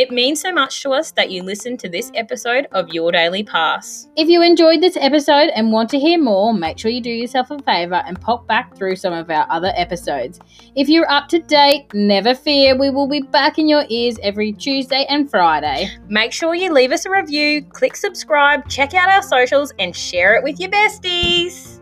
It 0.00 0.10
means 0.10 0.40
so 0.40 0.50
much 0.50 0.82
to 0.82 0.92
us 0.92 1.10
that 1.10 1.30
you 1.30 1.42
listen 1.42 1.76
to 1.76 1.86
this 1.86 2.10
episode 2.14 2.66
of 2.72 2.88
Your 2.88 3.12
Daily 3.12 3.44
Pass. 3.44 4.08
if 4.16 4.28
you 4.28 4.40
enjoyed 4.42 4.80
this 4.80 4.96
episode 4.96 5.50
and 5.54 5.72
want 5.72 5.90
to 5.90 5.98
hear 5.98 6.18
more 6.18 6.54
make 6.54 6.78
sure 6.78 6.90
you 6.90 7.02
do 7.02 7.10
yourself 7.10 7.50
a 7.50 7.58
favor 7.64 8.02
and 8.06 8.18
pop 8.18 8.46
back 8.46 8.74
through 8.74 8.96
some 8.96 9.12
of 9.12 9.28
our 9.28 9.46
other 9.50 9.74
episodes 9.76 10.40
if 10.74 10.88
you're 10.88 11.10
up 11.10 11.28
to 11.28 11.38
date 11.40 11.92
never 11.92 12.34
fear 12.34 12.78
we 12.78 12.88
will 12.88 13.08
be 13.08 13.20
back 13.20 13.58
in 13.58 13.68
your 13.68 13.84
ears 13.90 14.16
every 14.22 14.52
tuesday 14.52 15.04
and 15.10 15.30
friday 15.30 15.90
Make 16.08 16.32
sure 16.32 16.54
you 16.54 16.72
leave 16.72 16.92
us 16.92 17.04
a 17.04 17.10
review, 17.10 17.62
click 17.62 17.94
subscribe, 17.94 18.68
check 18.70 18.94
out 18.94 19.10
our 19.10 19.22
socials, 19.22 19.72
and 19.78 19.94
share 19.94 20.34
it 20.34 20.42
with 20.42 20.58
your 20.58 20.70
besties. 20.70 21.79